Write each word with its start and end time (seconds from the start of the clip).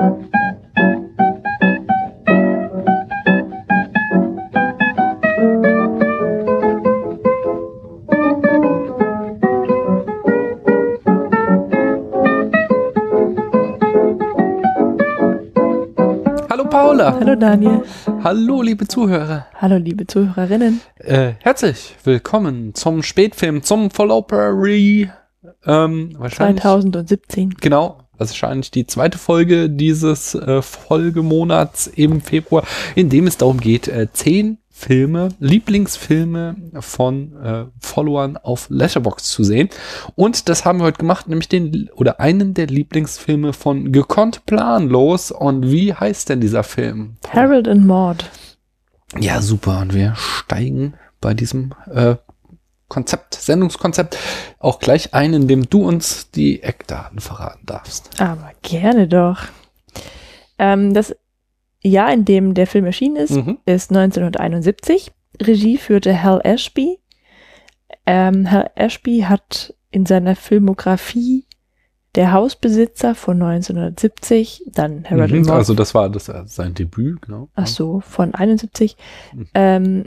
Hallo 0.00 0.08
Paula. 16.70 17.20
Hallo 17.20 17.34
Daniel. 17.34 17.82
Hallo 18.24 18.62
liebe 18.62 18.88
Zuhörer. 18.88 19.48
Hallo 19.54 19.76
liebe 19.76 20.06
Zuhörerinnen. 20.06 20.80
Äh, 20.96 21.32
herzlich 21.40 21.94
willkommen 22.04 22.74
zum 22.74 23.02
Spätfilm, 23.02 23.62
zum 23.62 23.90
Follow-Perry. 23.90 25.10
Ähm, 25.66 26.14
wahrscheinlich. 26.16 26.62
2017. 26.62 27.50
Genau, 27.60 27.98
wahrscheinlich 28.20 28.70
die 28.70 28.86
zweite 28.86 29.18
Folge 29.18 29.68
dieses 29.68 30.34
äh, 30.34 30.62
Folgemonats 30.62 31.86
im 31.86 32.20
Februar, 32.20 32.64
in 32.94 33.08
dem 33.08 33.26
es 33.26 33.36
darum 33.36 33.58
geht, 33.58 33.88
äh, 33.88 34.08
zehn 34.12 34.58
Filme, 34.80 35.28
Lieblingsfilme 35.40 36.56
von 36.80 37.36
äh, 37.36 37.64
Followern 37.80 38.38
auf 38.38 38.66
Letterbox 38.70 39.24
zu 39.24 39.44
sehen. 39.44 39.68
Und 40.14 40.48
das 40.48 40.64
haben 40.64 40.78
wir 40.78 40.84
heute 40.84 40.98
gemacht, 40.98 41.28
nämlich 41.28 41.48
den 41.48 41.90
oder 41.94 42.18
einen 42.18 42.54
der 42.54 42.66
Lieblingsfilme 42.66 43.52
von 43.52 43.92
Gekonnt 43.92 44.46
Planlos. 44.46 45.32
Und 45.32 45.70
wie 45.70 45.92
heißt 45.92 46.30
denn 46.30 46.40
dieser 46.40 46.62
Film? 46.62 47.16
Harold 47.28 47.68
and 47.68 47.86
Maud. 47.86 48.24
Ja, 49.18 49.42
super. 49.42 49.80
Und 49.80 49.94
wir 49.94 50.14
steigen 50.16 50.94
bei 51.20 51.34
diesem 51.34 51.74
äh, 51.92 52.16
Konzept, 52.90 53.34
Sendungskonzept 53.34 54.18
auch 54.58 54.78
gleich 54.80 55.14
ein, 55.14 55.32
indem 55.32 55.70
du 55.70 55.86
uns 55.88 56.30
die 56.30 56.62
Eckdaten 56.62 57.20
verraten 57.20 57.64
darfst. 57.64 58.20
Aber 58.20 58.50
gerne 58.60 59.08
doch. 59.08 59.44
Ähm, 60.58 60.92
das 60.92 61.16
Jahr, 61.82 62.12
in 62.12 62.26
dem 62.26 62.52
der 62.52 62.66
Film 62.66 62.84
erschienen 62.84 63.16
ist, 63.16 63.30
Mhm. 63.30 63.56
ist 63.64 63.90
1971. 63.90 65.12
Regie 65.40 65.78
führte 65.78 66.22
Hal 66.22 66.40
Ashby. 66.44 66.98
Ähm, 68.04 68.50
Hal 68.50 68.70
Ashby 68.74 69.20
hat 69.26 69.72
in 69.90 70.04
seiner 70.04 70.36
Filmografie 70.36 71.46
Der 72.16 72.32
Hausbesitzer 72.32 73.14
von 73.14 73.38
1970, 73.40 74.64
dann 74.66 75.04
Harold 75.08 75.30
Mhm, 75.30 75.48
also 75.48 75.74
das 75.74 75.94
war 75.94 76.08
das 76.10 76.28
äh, 76.28 76.42
sein 76.44 76.74
Debüt, 76.74 77.22
genau. 77.22 77.50
Ach 77.54 77.68
so, 77.68 78.00
von 78.00 78.34
71. 78.34 78.96
Mhm. 79.32 79.48
Ähm, 79.54 80.04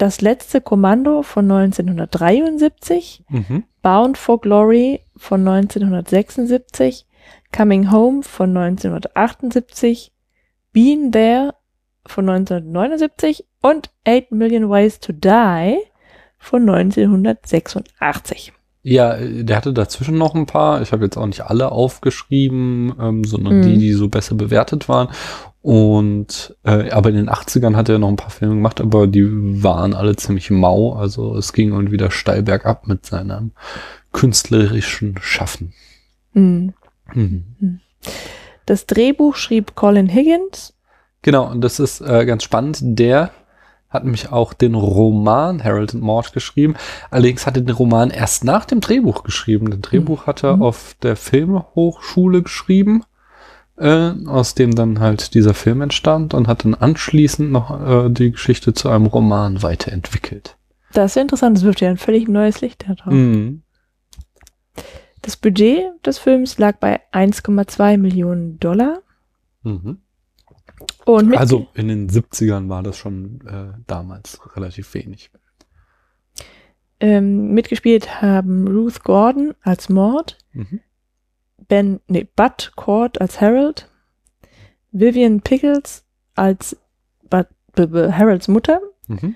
das 0.00 0.20
letzte 0.20 0.60
Kommando 0.60 1.22
von 1.22 1.50
1973. 1.50 3.24
Mhm. 3.28 3.64
Bound 3.82 4.18
for 4.18 4.40
Glory 4.40 5.00
von 5.16 5.46
1976. 5.46 7.06
Coming 7.54 7.90
Home 7.92 8.22
von 8.22 8.56
1978. 8.56 10.12
Been 10.72 11.10
There 11.12 11.54
von 12.06 12.28
1979 12.28 13.44
und 13.60 13.90
8 14.06 14.32
Million 14.32 14.70
Ways 14.70 15.00
to 15.00 15.12
Die 15.12 15.76
von 16.38 16.68
1986. 16.68 18.52
Ja, 18.82 19.16
der 19.20 19.56
hatte 19.56 19.74
dazwischen 19.74 20.16
noch 20.16 20.34
ein 20.34 20.46
paar. 20.46 20.80
Ich 20.80 20.92
habe 20.92 21.04
jetzt 21.04 21.18
auch 21.18 21.26
nicht 21.26 21.42
alle 21.42 21.70
aufgeschrieben, 21.70 22.94
ähm, 22.98 23.24
sondern 23.24 23.58
Mhm. 23.58 23.62
die, 23.62 23.78
die 23.78 23.92
so 23.92 24.08
besser 24.08 24.34
bewertet 24.36 24.88
waren. 24.88 25.08
Und 25.62 26.56
äh, 26.64 26.90
aber 26.90 27.10
in 27.10 27.16
den 27.16 27.28
80ern 27.28 27.76
hat 27.76 27.88
er 27.90 27.98
noch 27.98 28.08
ein 28.08 28.16
paar 28.16 28.30
Filme 28.30 28.54
gemacht, 28.54 28.80
aber 28.80 29.06
die 29.06 29.62
waren 29.62 29.92
alle 29.94 30.16
ziemlich 30.16 30.50
mau. 30.50 30.94
Also 30.94 31.36
es 31.36 31.52
ging 31.52 31.70
irgendwie 31.72 31.92
wieder 31.92 32.10
steil 32.10 32.42
bergab 32.42 32.86
mit 32.86 33.04
seinem 33.04 33.52
künstlerischen 34.12 35.16
Schaffen. 35.20 35.72
Hm. 36.32 36.72
Mhm. 37.12 37.80
Das 38.66 38.86
Drehbuch 38.86 39.34
schrieb 39.36 39.74
Colin 39.74 40.08
Higgins. 40.08 40.74
Genau, 41.22 41.50
und 41.50 41.60
das 41.60 41.78
ist 41.78 42.00
äh, 42.00 42.24
ganz 42.24 42.42
spannend. 42.44 42.78
Der 42.82 43.30
hat 43.90 44.04
nämlich 44.04 44.30
auch 44.30 44.54
den 44.54 44.74
Roman 44.74 45.62
Harold 45.62 45.92
and 45.94 46.02
Maud 46.02 46.32
geschrieben. 46.32 46.76
Allerdings 47.10 47.46
hat 47.46 47.56
er 47.56 47.62
den 47.62 47.74
Roman 47.74 48.10
erst 48.10 48.44
nach 48.44 48.64
dem 48.64 48.80
Drehbuch 48.80 49.24
geschrieben. 49.24 49.70
Das 49.70 49.80
Drehbuch 49.80 50.26
hat 50.26 50.44
er 50.44 50.56
Mhm. 50.56 50.62
auf 50.62 50.94
der 51.02 51.16
Filmhochschule 51.16 52.42
geschrieben, 52.42 53.02
äh, 53.80 54.12
aus 54.26 54.54
dem 54.54 54.74
dann 54.74 55.00
halt 55.00 55.34
dieser 55.34 55.54
Film 55.54 55.80
entstand 55.80 56.34
und 56.34 56.46
hat 56.48 56.64
dann 56.64 56.74
anschließend 56.74 57.50
noch 57.50 58.06
äh, 58.06 58.10
die 58.10 58.30
Geschichte 58.32 58.72
zu 58.74 58.88
einem 58.88 59.06
Roman 59.06 59.62
weiterentwickelt. 59.62 60.56
Das 60.92 61.12
ist 61.12 61.14
ja 61.16 61.22
interessant, 61.22 61.56
das 61.56 61.64
wirft 61.64 61.80
ja 61.80 61.88
ein 61.88 61.96
völlig 61.96 62.28
neues 62.28 62.60
Licht 62.60 62.84
darauf. 62.88 63.12
Mhm. 63.12 63.62
Das 65.22 65.36
Budget 65.36 65.84
des 66.06 66.18
Films 66.18 66.58
lag 66.58 66.78
bei 66.78 67.00
1,2 67.12 67.98
Millionen 67.98 68.58
Dollar. 68.58 69.00
Mhm. 69.62 69.98
Also 71.06 71.66
in 71.74 71.88
den 71.88 72.08
70ern 72.08 72.68
war 72.70 72.82
das 72.82 72.96
schon 72.96 73.40
äh, 73.46 73.78
damals 73.86 74.40
relativ 74.56 74.94
wenig. 74.94 75.30
ähm, 77.00 77.52
mitgespielt 77.52 78.22
haben 78.22 78.66
Ruth 78.68 79.02
Gordon 79.04 79.54
als 79.62 79.88
Maud, 79.88 80.38
Mhm. 80.52 80.80
Ben, 81.68 82.00
nee, 82.08 82.26
Bud 82.36 82.72
Cord 82.76 83.20
als 83.20 83.40
Harold, 83.40 83.88
Vivian 84.92 85.40
Pickles 85.40 86.04
als 86.34 86.76
Bud, 87.28 87.46
B 87.74 87.86
B 87.86 88.12
Harolds 88.12 88.48
Mutter, 88.48 88.80
Mhm. 89.08 89.34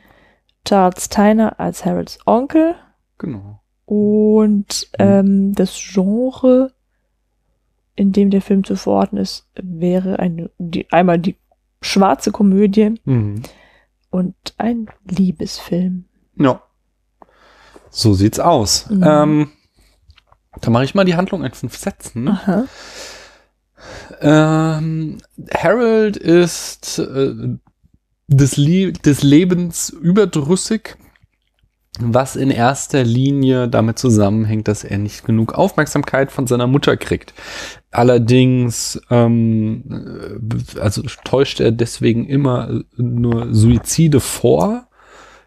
Charles 0.64 1.08
Tyner 1.08 1.58
als 1.60 1.84
Harolds 1.84 2.18
Onkel 2.26 2.74
Genau. 3.18 3.60
und 3.86 4.88
ähm, 4.98 5.52
das 5.54 5.76
Genre, 5.78 6.72
in 7.96 8.12
dem 8.12 8.30
der 8.30 8.40
Film 8.40 8.64
zu 8.64 8.76
verorten 8.76 9.18
ist, 9.18 9.46
wäre 9.54 10.18
eine, 10.18 10.50
die, 10.58 10.90
einmal 10.90 11.18
die 11.18 11.36
schwarze 11.82 12.32
Komödie 12.32 12.94
Mhm. 13.04 13.42
und 14.10 14.34
ein 14.56 14.86
Liebesfilm. 15.08 16.06
Ja. 16.36 16.62
So 17.90 18.14
sieht's 18.14 18.40
aus. 18.40 18.88
Mhm. 18.90 19.02
Ähm, 19.06 19.50
da 20.60 20.70
mache 20.70 20.84
ich 20.84 20.94
mal 20.94 21.04
die 21.04 21.16
Handlung 21.16 21.44
in 21.44 21.52
fünf 21.52 21.76
Sätzen. 21.76 22.28
Aha. 22.28 22.64
Ähm, 24.20 25.18
Harold 25.52 26.16
ist 26.16 26.98
äh, 26.98 27.34
des, 28.28 28.52
des 29.04 29.22
Lebens 29.22 29.90
überdrüssig, 29.90 30.96
was 32.00 32.34
in 32.34 32.50
erster 32.50 33.04
Linie 33.04 33.68
damit 33.68 33.98
zusammenhängt, 33.98 34.66
dass 34.68 34.84
er 34.84 34.98
nicht 34.98 35.24
genug 35.24 35.54
Aufmerksamkeit 35.54 36.32
von 36.32 36.46
seiner 36.46 36.66
Mutter 36.66 36.96
kriegt. 36.96 37.34
Allerdings, 37.90 39.00
ähm, 39.10 39.84
äh, 40.74 40.80
also 40.80 41.02
täuscht 41.24 41.60
er 41.60 41.70
deswegen 41.70 42.26
immer 42.26 42.80
nur 42.96 43.54
Suizide 43.54 44.20
vor, 44.20 44.88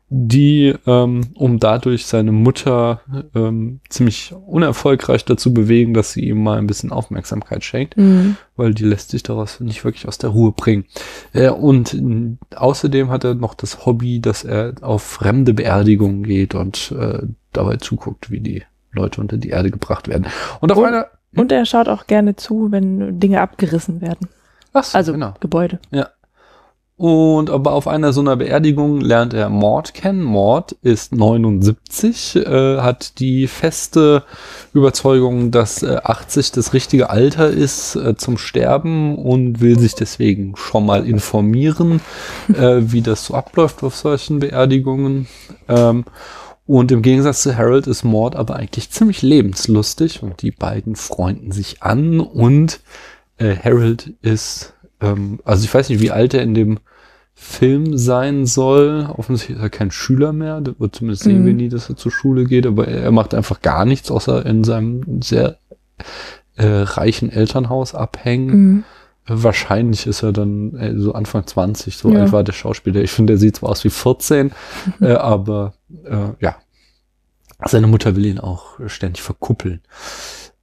die, 0.10 0.74
ähm, 0.86 1.28
um 1.36 1.60
dadurch 1.60 2.06
seine 2.06 2.32
Mutter 2.32 3.02
ähm, 3.36 3.82
ziemlich 3.90 4.34
unerfolgreich 4.46 5.26
dazu 5.26 5.54
bewegen, 5.54 5.94
dass 5.94 6.14
sie 6.14 6.22
ihm 6.30 6.42
mal 6.44 6.58
ein 6.58 6.68
bisschen 6.68 6.92
Aufmerksamkeit 6.94 7.64
schenkt 7.66 7.98
Mhm. 7.98 8.38
weil 8.56 8.74
die 8.74 8.86
lässt 8.86 9.10
sich 9.10 9.22
daraus 9.24 9.60
nicht 9.60 9.84
wirklich 9.84 10.08
aus 10.08 10.18
der 10.18 10.30
Ruhe 10.30 10.54
bringen. 10.54 10.86
Äh, 11.34 11.50
und 11.50 11.94
äh, 11.94 12.38
außerdem 12.56 13.10
hat 13.10 13.26
er 13.26 13.36
noch 13.36 13.54
das 13.54 13.86
Hobby, 13.86 14.22
dass 14.22 14.44
er 14.46 14.76
auf 14.82 15.04
fremde 15.04 15.54
Beerdigungen 15.54 16.24
geht 16.24 16.56
und 16.56 16.94
äh, 16.98 17.24
dabei 17.52 17.76
zuguckt, 17.78 18.32
wie 18.32 18.40
die 18.40 18.64
Leute 18.94 19.20
unter 19.20 19.36
die 19.38 19.50
Erde 19.50 19.72
gebracht 19.72 20.08
werden. 20.08 20.28
Und 20.62 20.72
auf 20.72 20.78
Und- 20.78 20.86
einer, 20.86 21.08
Und 21.36 21.52
er 21.52 21.66
schaut 21.66 21.90
auch 21.90 22.08
gerne 22.08 22.36
zu, 22.38 22.72
wenn 22.72 23.20
Dinge 23.20 23.42
abgerissen 23.42 24.00
werden. 24.00 24.30
ach 24.72 24.86
so, 24.86 24.98
Also 24.98 25.12
genau. 25.12 25.34
Gebäude. 25.42 25.80
Und 26.98 27.52
aber 27.52 27.74
auf 27.74 27.88
einer 27.88 28.12
so 28.12 28.22
einer 28.22 28.36
Beerdigung 28.38 29.02
lernt 29.02 29.36
er 29.36 29.50
Mord 29.50 29.94
kennen. 29.94 30.24
Mord 30.24 30.72
ist 30.82 31.14
79, 31.14 32.38
äh, 32.38 32.78
hat 32.80 33.20
die 33.20 33.46
feste 33.46 34.24
Überzeugung, 34.74 35.52
dass 35.52 35.84
äh, 35.84 35.98
80 36.04 36.54
das 36.54 36.74
richtige 36.74 37.12
Alter 37.12 37.52
ist 37.52 37.96
äh, 37.96 38.18
zum 38.18 38.40
Sterben 38.40 39.16
und 39.16 39.62
will 39.62 39.78
sich 39.78 39.94
deswegen 39.94 40.56
schon 40.56 40.88
mal 40.88 41.06
informieren, 41.06 42.02
äh, 42.50 42.80
wie 42.80 43.04
das 43.04 43.26
so 43.26 43.36
abläuft 43.36 43.84
auf 43.84 43.96
solchen 43.96 44.40
Beerdigungen. 44.40 45.28
Ähm, 45.70 46.04
und 46.66 46.92
im 46.92 47.04
Gegensatz 47.04 47.44
zu 47.44 47.56
Harold 47.56 47.86
ist 47.86 48.06
Mord 48.06 48.36
aber 48.36 48.56
eigentlich 48.56 48.90
ziemlich 48.90 49.22
lebenslustig 49.22 50.24
und 50.24 50.42
die 50.42 50.52
beiden 50.52 50.96
freunden 50.96 51.52
sich 51.52 51.84
an 51.84 52.20
und 52.20 52.80
äh, 53.38 53.56
Harold 53.56 54.14
ist, 54.24 54.74
ähm, 55.00 55.40
also 55.46 55.64
ich 55.64 55.72
weiß 55.72 55.90
nicht, 55.90 56.02
wie 56.02 56.10
alt 56.10 56.34
er 56.34 56.42
in 56.42 56.56
dem 56.56 56.80
Film 57.40 57.98
sein 57.98 58.48
soll. 58.48 59.08
Offensichtlich 59.16 59.58
ist 59.58 59.64
er 59.64 59.70
kein 59.70 59.92
Schüler 59.92 60.34
mehr. 60.34 60.62
Wird 60.80 60.96
zumindest 60.96 61.24
sehen 61.24 61.44
Mhm. 61.44 61.46
wir 61.46 61.54
nie, 61.54 61.70
dass 61.70 61.88
er 61.88 61.96
zur 61.96 62.12
Schule 62.12 62.46
geht, 62.46 62.66
aber 62.66 62.88
er, 62.88 63.12
macht 63.12 63.36
einfach 63.36 63.62
gar 63.62 63.86
nichts, 63.86 64.10
außer 64.10 64.44
in 64.46 64.64
seinem 64.64 65.22
sehr 65.22 65.58
äh, 66.56 66.66
reichen 66.66 67.30
Elternhaus 67.32 67.94
abhängen. 67.94 68.50
Mhm. 68.50 68.84
Wahrscheinlich 69.28 70.08
ist 70.08 70.24
er 70.24 70.32
dann 70.34 70.76
äh, 70.78 70.98
so 70.98 71.14
Anfang 71.14 71.46
20, 71.46 71.96
so 71.98 72.12
Ja. 72.12 72.22
alt 72.22 72.32
war 72.32 72.44
der 72.44 72.54
Schauspieler. 72.54 73.02
Ich 73.02 73.12
finde, 73.12 73.34
er 73.34 73.38
sieht 73.38 73.58
zwar 73.58 73.70
aus 73.70 73.84
wie 73.84 73.90
14, 73.92 74.52
äh, 75.02 75.12
aber 75.12 75.74
äh, 76.06 76.30
ja, 76.40 76.56
seine 77.66 77.86
Mutter 77.88 78.16
will 78.16 78.26
ihn 78.26 78.40
auch 78.40 78.80
ständig 78.88 79.22
verkuppeln. 79.22 79.82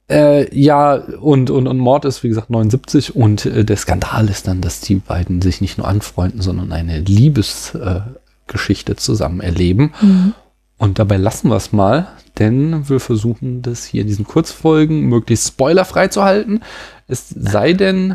Äh, 0.07 0.55
ja, 0.57 0.93
und, 0.93 1.49
und, 1.49 1.67
und 1.67 1.77
Mord 1.79 2.05
ist, 2.05 2.23
wie 2.23 2.29
gesagt, 2.29 2.51
79 2.51 3.15
und 3.15 3.45
äh, 3.45 3.65
der 3.65 3.77
Skandal 3.77 4.29
ist 4.29 4.47
dann, 4.47 4.61
dass 4.61 4.81
die 4.81 4.95
beiden 4.95 5.41
sich 5.41 5.61
nicht 5.61 5.77
nur 5.79 5.87
anfreunden, 5.87 6.41
sondern 6.41 6.71
eine 6.71 6.99
Liebesgeschichte 6.99 8.91
äh, 8.91 8.95
zusammen 8.97 9.41
erleben. 9.41 9.93
Mhm. 10.01 10.33
Und 10.77 10.99
dabei 10.99 11.17
lassen 11.17 11.49
wir 11.49 11.55
es 11.55 11.71
mal, 11.71 12.07
denn 12.37 12.87
wir 12.89 12.99
versuchen 12.99 13.61
das 13.61 13.85
hier 13.85 14.01
in 14.01 14.07
diesen 14.07 14.25
Kurzfolgen 14.25 15.01
möglichst 15.01 15.47
spoilerfrei 15.47 16.09
zu 16.09 16.23
halten. 16.23 16.61
Es 17.07 17.29
sei 17.29 17.73
denn, 17.73 18.11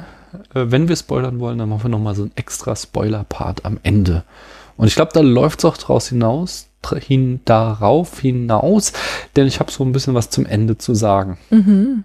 äh, 0.54 0.66
wenn 0.68 0.88
wir 0.88 0.94
spoilern 0.94 1.40
wollen, 1.40 1.58
dann 1.58 1.70
machen 1.70 1.84
wir 1.84 1.90
nochmal 1.90 2.14
so 2.14 2.22
einen 2.22 2.32
extra 2.36 2.76
Spoiler-Part 2.76 3.64
am 3.64 3.80
Ende. 3.82 4.22
Und 4.80 4.86
ich 4.86 4.94
glaube, 4.94 5.10
da 5.12 5.20
läuft 5.20 5.58
es 5.58 5.66
auch 5.66 5.76
draus 5.76 6.08
hinaus, 6.08 6.68
hin, 7.00 7.40
darauf 7.44 8.18
hinaus, 8.18 8.94
denn 9.36 9.46
ich 9.46 9.60
habe 9.60 9.70
so 9.70 9.84
ein 9.84 9.92
bisschen 9.92 10.14
was 10.14 10.30
zum 10.30 10.46
Ende 10.46 10.78
zu 10.78 10.94
sagen. 10.94 11.36
Mhm. 11.50 12.04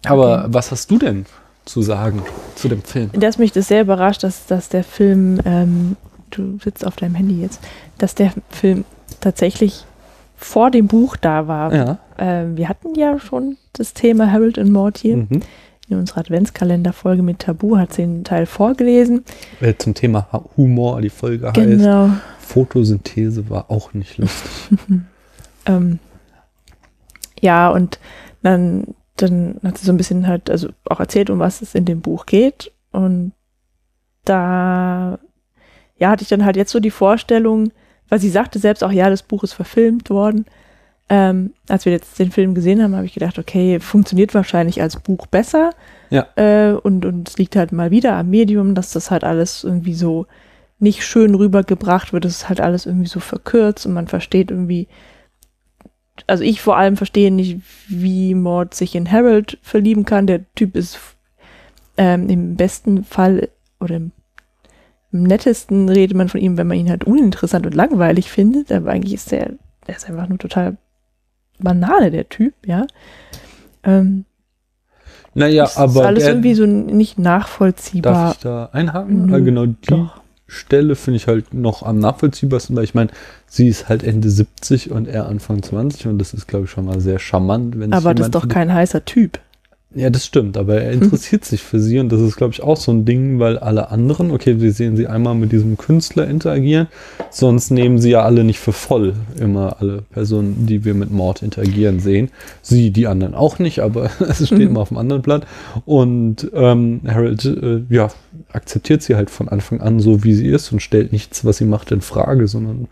Okay. 0.00 0.12
Aber 0.12 0.46
was 0.48 0.72
hast 0.72 0.90
du 0.90 0.98
denn 0.98 1.26
zu 1.64 1.80
sagen 1.80 2.24
zu 2.56 2.68
dem 2.68 2.82
Film? 2.82 3.10
Dass 3.12 3.38
mich 3.38 3.52
das 3.52 3.68
sehr 3.68 3.82
überrascht, 3.82 4.24
dass, 4.24 4.46
dass 4.46 4.68
der 4.68 4.82
Film, 4.82 5.38
ähm, 5.44 5.96
du 6.30 6.58
sitzt 6.58 6.84
auf 6.84 6.96
deinem 6.96 7.14
Handy 7.14 7.40
jetzt, 7.40 7.60
dass 7.98 8.16
der 8.16 8.32
Film 8.50 8.84
tatsächlich 9.20 9.84
vor 10.36 10.72
dem 10.72 10.88
Buch 10.88 11.16
da 11.16 11.46
war. 11.46 11.72
Ja. 11.72 11.98
Ähm, 12.18 12.56
wir 12.56 12.68
hatten 12.68 12.96
ja 12.96 13.20
schon 13.20 13.58
das 13.74 13.94
Thema 13.94 14.32
Harold 14.32 14.58
und 14.58 14.72
Morty. 14.72 15.14
Mhm. 15.14 15.42
In 15.88 15.98
unserer 15.98 16.20
Adventskalenderfolge 16.20 17.22
mit 17.22 17.38
Tabu 17.38 17.78
hat 17.78 17.94
sie 17.94 18.02
den 18.02 18.24
Teil 18.24 18.44
vorgelesen. 18.44 19.24
Äh, 19.60 19.74
zum 19.78 19.94
Thema 19.94 20.28
Humor, 20.56 21.00
die 21.00 21.08
Folge 21.08 21.50
genau. 21.54 22.08
heißt. 22.08 22.20
Photosynthese 22.40 23.48
war 23.48 23.70
auch 23.70 23.94
nicht 23.94 24.18
lustig. 24.18 24.50
ähm, 25.66 25.98
ja, 27.40 27.70
und 27.70 27.98
dann, 28.42 28.94
dann 29.16 29.56
hat 29.62 29.78
sie 29.78 29.86
so 29.86 29.92
ein 29.92 29.96
bisschen 29.96 30.26
halt, 30.26 30.50
also 30.50 30.68
auch 30.84 31.00
erzählt, 31.00 31.30
um 31.30 31.38
was 31.38 31.62
es 31.62 31.74
in 31.74 31.84
dem 31.84 32.00
Buch 32.00 32.26
geht. 32.26 32.72
Und 32.90 33.32
da, 34.24 35.18
ja, 35.98 36.10
hatte 36.10 36.22
ich 36.22 36.28
dann 36.28 36.44
halt 36.44 36.56
jetzt 36.56 36.72
so 36.72 36.80
die 36.80 36.90
Vorstellung, 36.90 37.70
weil 38.08 38.18
sie 38.18 38.30
sagte 38.30 38.58
selbst 38.58 38.84
auch, 38.84 38.92
ja, 38.92 39.10
das 39.10 39.22
Buch 39.22 39.44
ist 39.44 39.54
verfilmt 39.54 40.10
worden. 40.10 40.46
Ähm, 41.10 41.54
als 41.68 41.86
wir 41.86 41.92
jetzt 41.92 42.18
den 42.18 42.30
Film 42.30 42.54
gesehen 42.54 42.82
haben, 42.82 42.94
habe 42.94 43.06
ich 43.06 43.14
gedacht, 43.14 43.38
okay, 43.38 43.80
funktioniert 43.80 44.34
wahrscheinlich 44.34 44.82
als 44.82 45.00
Buch 45.00 45.26
besser. 45.26 45.70
Ja. 46.10 46.26
Äh, 46.36 46.72
und, 46.72 47.06
und 47.06 47.28
es 47.28 47.38
liegt 47.38 47.56
halt 47.56 47.72
mal 47.72 47.90
wieder 47.90 48.14
am 48.14 48.28
Medium, 48.28 48.74
dass 48.74 48.92
das 48.92 49.10
halt 49.10 49.24
alles 49.24 49.64
irgendwie 49.64 49.94
so 49.94 50.26
nicht 50.78 51.04
schön 51.04 51.34
rübergebracht 51.34 52.12
wird. 52.12 52.24
Es 52.24 52.36
ist 52.36 52.48
halt 52.48 52.60
alles 52.60 52.86
irgendwie 52.86 53.08
so 53.08 53.20
verkürzt 53.20 53.86
und 53.86 53.94
man 53.94 54.06
versteht 54.06 54.50
irgendwie, 54.50 54.86
also 56.26 56.44
ich 56.44 56.60
vor 56.60 56.76
allem 56.76 56.96
verstehe 56.96 57.30
nicht, 57.30 57.60
wie 57.88 58.34
Mord 58.34 58.74
sich 58.74 58.94
in 58.94 59.10
Harold 59.10 59.58
verlieben 59.62 60.04
kann. 60.04 60.26
Der 60.26 60.42
Typ 60.54 60.76
ist 60.76 60.98
ähm, 61.96 62.28
im 62.28 62.56
besten 62.56 63.04
Fall 63.04 63.48
oder 63.80 63.96
im, 63.96 64.12
im, 65.12 65.22
nettesten 65.24 65.88
redet 65.88 66.16
man 66.16 66.28
von 66.28 66.40
ihm, 66.40 66.56
wenn 66.56 66.66
man 66.66 66.76
ihn 66.76 66.90
halt 66.90 67.04
uninteressant 67.04 67.66
und 67.66 67.74
langweilig 67.74 68.30
findet. 68.30 68.70
Aber 68.70 68.90
eigentlich 68.90 69.14
ist 69.14 69.32
der, 69.32 69.52
der 69.86 69.96
ist 69.96 70.08
einfach 70.08 70.28
nur 70.28 70.38
total 70.38 70.76
banale, 71.58 72.10
der 72.10 72.28
Typ, 72.28 72.54
ja. 72.66 72.86
Ähm, 73.84 74.24
naja, 75.34 75.64
ist 75.64 75.78
aber. 75.78 76.00
Ist 76.00 76.06
alles 76.06 76.24
der, 76.24 76.32
irgendwie 76.32 76.54
so 76.54 76.66
nicht 76.66 77.18
nachvollziehbar. 77.18 78.12
Darf 78.12 78.34
ich 78.34 78.40
da 78.40 78.68
einhaken? 78.72 79.26
Mhm, 79.26 79.44
genau 79.44 79.66
die 79.66 79.76
doch. 79.86 80.20
Stelle 80.50 80.96
finde 80.96 81.18
ich 81.18 81.26
halt 81.26 81.52
noch 81.52 81.82
am 81.82 81.98
nachvollziehbarsten, 81.98 82.74
weil 82.74 82.84
ich 82.84 82.94
meine, 82.94 83.10
sie 83.46 83.68
ist 83.68 83.90
halt 83.90 84.02
Ende 84.02 84.30
70 84.30 84.90
und 84.90 85.06
er 85.06 85.26
Anfang 85.26 85.62
20 85.62 86.06
und 86.06 86.18
das 86.18 86.32
ist, 86.32 86.48
glaube 86.48 86.64
ich, 86.64 86.70
schon 86.70 86.86
mal 86.86 87.00
sehr 87.00 87.18
charmant. 87.18 87.78
Wenn 87.78 87.92
aber 87.92 88.14
das 88.14 88.28
ist 88.28 88.34
doch 88.34 88.48
kein 88.48 88.72
heißer 88.72 89.04
Typ. 89.04 89.40
Ja, 89.94 90.10
das 90.10 90.26
stimmt, 90.26 90.58
aber 90.58 90.82
er 90.82 90.92
interessiert 90.92 91.44
sich 91.46 91.62
für 91.62 91.80
sie 91.80 91.98
und 91.98 92.12
das 92.12 92.20
ist, 92.20 92.36
glaube 92.36 92.52
ich, 92.52 92.62
auch 92.62 92.76
so 92.76 92.92
ein 92.92 93.06
Ding, 93.06 93.38
weil 93.38 93.58
alle 93.58 93.90
anderen, 93.90 94.30
okay, 94.32 94.60
wir 94.60 94.72
sehen 94.72 94.96
sie 94.96 95.06
einmal 95.06 95.34
mit 95.34 95.50
diesem 95.50 95.78
Künstler 95.78 96.28
interagieren, 96.28 96.88
sonst 97.30 97.70
nehmen 97.70 97.98
sie 97.98 98.10
ja 98.10 98.22
alle 98.22 98.44
nicht 98.44 98.58
für 98.58 98.72
voll, 98.72 99.14
immer 99.40 99.76
alle 99.80 100.02
Personen, 100.02 100.66
die 100.66 100.84
wir 100.84 100.92
mit 100.92 101.10
Mord 101.10 101.42
interagieren, 101.42 102.00
sehen. 102.00 102.28
Sie, 102.60 102.90
die 102.90 103.06
anderen 103.06 103.34
auch 103.34 103.58
nicht, 103.58 103.80
aber 103.80 104.10
es 104.20 104.44
steht 104.46 104.58
mhm. 104.58 104.66
immer 104.66 104.80
auf 104.80 104.88
dem 104.88 104.98
anderen 104.98 105.22
Blatt. 105.22 105.46
Und 105.86 106.50
ähm, 106.52 107.00
Harold, 107.06 107.46
äh, 107.46 107.80
ja, 107.88 108.08
akzeptiert 108.52 109.00
sie 109.00 109.16
halt 109.16 109.30
von 109.30 109.48
Anfang 109.48 109.80
an 109.80 110.00
so, 110.00 110.22
wie 110.22 110.34
sie 110.34 110.48
ist 110.48 110.70
und 110.70 110.80
stellt 110.80 111.12
nichts, 111.12 111.46
was 111.46 111.56
sie 111.56 111.64
macht, 111.64 111.92
in 111.92 112.02
Frage, 112.02 112.46
sondern 112.46 112.88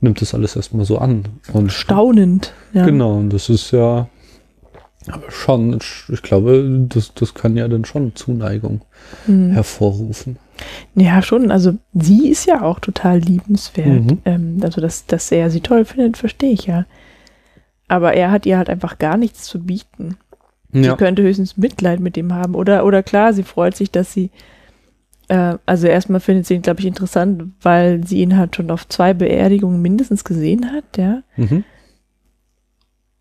nimmt 0.00 0.22
das 0.22 0.32
alles 0.32 0.56
erstmal 0.56 0.86
so 0.86 0.96
an. 0.96 1.24
Und 1.52 1.72
Staunend. 1.72 2.54
Ja. 2.72 2.86
Genau, 2.86 3.18
und 3.18 3.34
das 3.34 3.50
ist 3.50 3.70
ja 3.70 4.08
aber 5.10 5.30
schon, 5.30 5.78
ich 6.08 6.22
glaube, 6.22 6.86
das, 6.88 7.14
das 7.14 7.34
kann 7.34 7.56
ja 7.56 7.68
dann 7.68 7.84
schon 7.84 8.14
Zuneigung 8.14 8.82
mhm. 9.26 9.50
hervorrufen. 9.50 10.36
Ja, 10.94 11.22
schon. 11.22 11.50
Also 11.50 11.74
sie 11.94 12.28
ist 12.28 12.46
ja 12.46 12.62
auch 12.62 12.80
total 12.80 13.18
liebenswert. 13.18 14.04
Mhm. 14.04 14.18
Ähm, 14.24 14.60
also, 14.62 14.80
dass, 14.80 15.06
dass 15.06 15.30
er 15.30 15.50
sie 15.50 15.60
toll 15.60 15.84
findet, 15.84 16.16
verstehe 16.16 16.52
ich 16.52 16.66
ja. 16.66 16.86
Aber 17.86 18.14
er 18.14 18.30
hat 18.30 18.44
ihr 18.46 18.58
halt 18.58 18.68
einfach 18.68 18.98
gar 18.98 19.16
nichts 19.16 19.44
zu 19.44 19.60
bieten. 19.60 20.16
Ja. 20.72 20.82
Sie 20.82 20.96
könnte 20.96 21.22
höchstens 21.22 21.56
Mitleid 21.56 22.00
mit 22.00 22.16
ihm 22.16 22.34
haben. 22.34 22.54
Oder, 22.54 22.84
oder 22.84 23.02
klar, 23.02 23.32
sie 23.32 23.42
freut 23.42 23.76
sich, 23.76 23.90
dass 23.90 24.12
sie, 24.12 24.30
äh, 25.28 25.54
also 25.64 25.86
erstmal 25.86 26.20
findet 26.20 26.46
sie 26.46 26.54
ihn, 26.54 26.62
glaube 26.62 26.80
ich, 26.80 26.86
interessant, 26.86 27.44
weil 27.62 28.06
sie 28.06 28.20
ihn 28.20 28.36
halt 28.36 28.56
schon 28.56 28.70
auf 28.70 28.86
zwei 28.88 29.14
Beerdigungen 29.14 29.80
mindestens 29.80 30.24
gesehen 30.24 30.72
hat, 30.72 30.98
ja. 30.98 31.22
Mhm. 31.36 31.64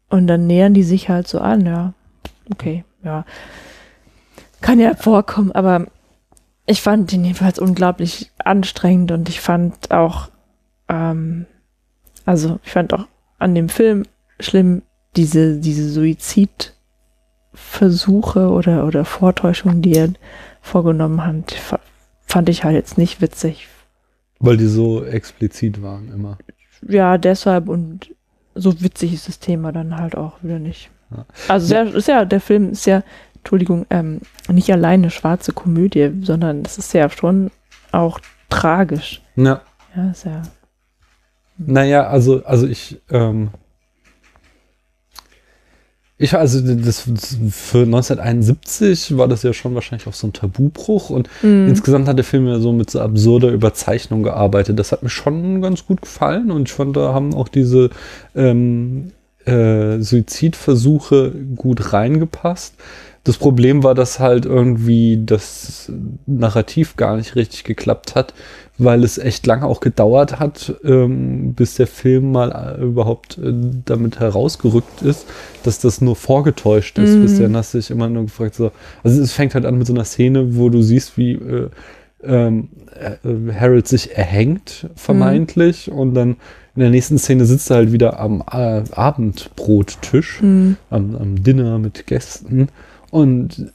Und 0.10 0.28
dann 0.28 0.48
nähern 0.48 0.74
die 0.74 0.84
sich 0.84 1.10
halt 1.10 1.28
so 1.28 1.40
an, 1.40 1.66
ja. 1.66 1.94
Okay, 2.52 2.86
ja. 3.04 3.26
Kann 4.62 4.80
ja 4.80 4.96
vorkommen, 4.96 5.52
aber 5.52 5.88
ich 6.66 6.82
fand 6.82 7.12
den 7.12 7.26
jedenfalls 7.26 7.60
unglaublich 7.60 8.32
anstrengend 8.38 9.12
und 9.12 9.30
ich 9.30 9.40
fand 9.40 9.92
auch, 9.92 10.30
ähm, 10.90 11.46
also 12.26 12.60
ich 12.64 12.72
fand 12.72 12.94
auch 12.94 13.06
an 13.38 13.56
dem 13.56 13.70
Film 13.70 14.04
schlimm, 14.40 14.82
diese, 15.16 15.60
diese 15.60 15.90
Suizidversuche 15.90 18.50
oder, 18.50 18.86
oder 18.86 19.06
Vortäuschungen, 19.06 19.82
die 19.82 19.96
er 19.96 20.10
vorgenommen 20.62 21.26
hat, 21.26 21.56
fand 22.26 22.50
ich 22.50 22.64
halt 22.64 22.76
jetzt 22.76 22.98
nicht 22.98 23.22
witzig. 23.22 23.68
Weil 24.40 24.58
die 24.58 24.68
so 24.68 25.04
explizit 25.04 25.82
waren 25.82 26.12
immer. 26.12 26.38
Ja, 26.88 27.18
deshalb 27.18 27.70
und 27.70 28.12
so 28.58 28.82
witzig 28.82 29.14
ist 29.14 29.28
das 29.28 29.40
Thema 29.40 29.72
dann 29.72 29.98
halt 29.98 30.16
auch 30.16 30.44
wieder 30.44 30.60
nicht. 30.60 30.90
Ja. 31.12 31.26
Also 31.48 31.68
sehr, 31.68 31.94
ist 31.94 32.08
ja, 32.08 32.26
der 32.26 32.42
Film 32.42 32.72
ist 32.72 32.86
ja, 32.86 33.04
Entschuldigung, 33.36 33.86
ähm, 33.90 34.22
nicht 34.50 34.72
alleine 34.72 35.04
eine 35.04 35.12
schwarze 35.12 35.54
Komödie, 35.54 36.12
sondern 36.22 36.64
es 36.66 36.78
ist 36.78 36.94
ja 36.94 37.10
schon 37.10 37.52
auch 37.92 38.20
tragisch. 38.50 39.22
Ja. 39.36 39.62
Ja, 39.96 40.12
ist 40.12 40.26
ja. 40.26 40.42
Naja, 41.58 42.08
also, 42.08 42.44
also 42.46 42.68
ich, 42.68 43.02
ähm, 43.10 43.50
ich 46.20 46.34
also 46.34 46.60
das, 46.62 47.02
für 47.52 47.84
1971 47.84 49.18
war 49.18 49.28
das 49.28 49.44
ja 49.44 49.54
schon 49.54 49.76
wahrscheinlich 49.76 50.08
auch 50.08 50.14
so 50.14 50.28
ein 50.28 50.34
Tabubruch 50.34 51.12
und 51.12 51.30
mm. 51.44 51.68
insgesamt 51.68 52.08
hat 52.08 52.18
der 52.18 52.26
Film 52.26 52.48
ja 52.48 52.60
so 52.60 52.74
mit 52.74 52.90
so 52.90 53.02
absurder 53.02 53.50
Überzeichnung 53.50 54.24
gearbeitet. 54.24 54.80
Das 54.80 54.92
hat 54.92 55.04
mir 55.04 55.10
schon 55.10 55.62
ganz 55.62 55.86
gut 55.86 56.02
gefallen 56.02 56.50
und 56.50 56.70
ich 56.70 56.74
fand, 56.74 56.98
da 56.98 57.14
haben 57.14 57.36
auch 57.36 57.48
diese 57.48 57.92
ähm, 58.36 59.12
äh, 59.48 60.02
Suizidversuche 60.02 61.32
gut 61.56 61.94
reingepasst. 61.94 62.76
Das 63.24 63.38
Problem 63.38 63.84
war, 63.84 63.94
dass 63.94 64.20
halt 64.20 64.46
irgendwie 64.46 65.22
das 65.26 65.92
Narrativ 66.26 66.96
gar 66.96 67.18
nicht 67.18 67.36
richtig 67.36 67.66
geklappt 67.66 68.16
hat, 68.16 68.34
weil 68.78 69.04
es 69.04 69.18
echt 69.18 69.46
lange 69.46 69.66
auch 69.66 69.82
gedauert 69.82 70.40
hat, 70.40 70.74
ähm, 70.86 71.54
bis 71.54 71.76
der 71.76 71.88
Film 71.88 72.32
mal 72.32 72.78
äh, 72.80 72.82
überhaupt 72.82 73.38
äh, 73.38 73.52
damit 73.84 74.22
herausgerückt 74.22 75.02
ist, 75.02 75.26
dass 75.64 75.80
das 75.80 76.00
nur 76.00 76.16
vorgetäuscht 76.16 77.00
ist. 77.00 77.16
Mhm. 77.16 77.22
Bis 77.22 77.38
dann 77.38 77.58
hast 77.58 77.74
du 77.74 77.80
dich 77.80 77.92
immer 77.92 78.08
nur 78.08 78.24
gefragt, 78.24 78.56
so, 78.56 78.72
also 79.04 79.22
es 79.22 79.34
fängt 79.34 79.56
halt 79.56 79.66
an 79.66 79.78
mit 79.78 79.88
so 79.88 79.94
einer 79.94 80.06
Szene, 80.06 80.56
wo 80.56 80.70
du 80.70 80.82
siehst, 80.82 81.18
wie 81.18 81.34
äh, 81.34 81.70
ähm, 82.24 82.70
äh, 82.98 83.54
Harold 83.54 83.90
sich 83.90 84.16
erhängt, 84.16 84.88
vermeintlich, 84.96 85.88
mhm. 85.88 85.98
und 85.98 86.14
dann 86.14 86.36
in 86.78 86.82
der 86.82 86.92
nächsten 86.92 87.18
Szene 87.18 87.46
sitzt 87.46 87.72
er 87.72 87.78
halt 87.78 87.92
wieder 87.92 88.20
am 88.20 88.44
äh, 88.52 88.84
Abendbrottisch, 88.92 90.42
mhm. 90.42 90.78
am, 90.92 91.16
am 91.16 91.44
Dinner 91.44 91.80
mit 91.80 92.06
Gästen 92.06 92.70
und 93.10 93.72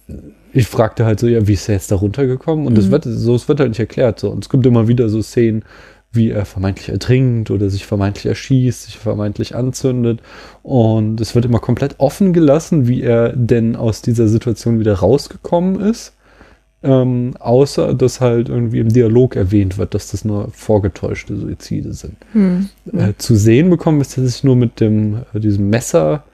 ich 0.52 0.68
fragte 0.68 1.04
halt 1.04 1.18
so, 1.18 1.26
ja, 1.26 1.46
wie 1.48 1.54
ist 1.54 1.68
er 1.68 1.74
jetzt 1.74 1.90
da 1.90 1.96
runtergekommen? 1.96 2.66
Und 2.66 2.74
mhm. 2.74 2.76
das 2.76 2.90
wird, 2.90 3.04
so, 3.04 3.34
es 3.34 3.48
wird 3.48 3.60
halt 3.60 3.70
nicht 3.70 3.80
erklärt. 3.80 4.20
So. 4.20 4.30
Und 4.30 4.44
es 4.44 4.50
gibt 4.50 4.66
immer 4.66 4.86
wieder 4.86 5.08
so 5.08 5.20
Szenen, 5.20 5.64
wie 6.12 6.30
er 6.30 6.44
vermeintlich 6.44 6.90
ertrinkt 6.90 7.50
oder 7.50 7.70
sich 7.70 7.86
vermeintlich 7.86 8.26
erschießt, 8.26 8.84
sich 8.84 8.98
vermeintlich 8.98 9.56
anzündet. 9.56 10.20
Und 10.62 11.20
es 11.20 11.34
wird 11.34 11.46
immer 11.46 11.58
komplett 11.58 11.96
offen 11.98 12.32
gelassen, 12.32 12.86
wie 12.86 13.02
er 13.02 13.30
denn 13.30 13.76
aus 13.76 14.02
dieser 14.02 14.28
Situation 14.28 14.78
wieder 14.78 14.94
rausgekommen 14.94 15.80
ist. 15.80 16.12
Ähm, 16.84 17.34
außer 17.38 17.94
dass 17.94 18.20
halt 18.20 18.48
irgendwie 18.48 18.80
im 18.80 18.88
Dialog 18.88 19.36
erwähnt 19.36 19.78
wird, 19.78 19.94
dass 19.94 20.10
das 20.10 20.24
nur 20.24 20.48
vorgetäuschte 20.50 21.36
Suizide 21.36 21.92
sind. 21.92 22.16
Mhm. 22.34 22.68
Äh, 22.92 23.12
zu 23.18 23.36
sehen 23.36 23.70
bekommen 23.70 24.00
ist, 24.00 24.18
dass 24.18 24.24
sich 24.24 24.42
nur 24.42 24.56
mit 24.56 24.80
dem, 24.80 25.18
äh, 25.32 25.38
diesem 25.38 25.70
Messer 25.70 26.24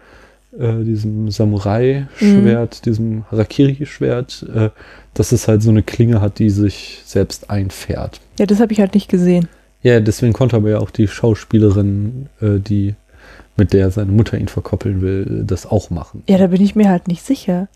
äh, 0.59 0.83
diesem 0.83 1.31
Samurai-Schwert, 1.31 2.87
diesem 2.87 3.25
Harakiri-Schwert, 3.31 4.47
äh, 4.55 4.71
dass 5.15 5.33
es 5.33 5.47
halt 5.47 5.63
so 5.63 5.71
eine 5.71 5.83
Klinge 5.83 6.21
hat, 6.21 6.39
die 6.39 6.51
sich 6.51 7.03
selbst 7.05 7.51
einfährt. 7.51 8.21
Ja, 8.39 8.47
das 8.47 8.59
habe 8.59 8.73
ich 8.73 8.81
halt 8.81 8.95
nicht 8.95 9.09
gesehen. 9.09 9.49
Ja, 9.83 10.01
deswegen 10.01 10.33
konnte 10.33 10.57
aber 10.57 10.71
ja 10.71 10.79
auch 10.79 10.91
die 10.91 11.07
Schauspielerin, 11.07 12.29
äh, 12.41 12.59
die 12.59 12.95
mit 13.57 13.73
der 13.73 13.91
seine 13.91 14.13
Mutter 14.13 14.39
ihn 14.39 14.49
verkoppeln 14.49 15.01
will, 15.03 15.45
das 15.47 15.67
auch 15.67 15.91
machen. 15.91 16.23
Ja, 16.29 16.39
da 16.39 16.47
bin 16.49 16.63
ich 16.63 16.75
mir 16.75 16.89
halt 16.89 17.09
nicht 17.09 17.23
sicher. 17.25 17.69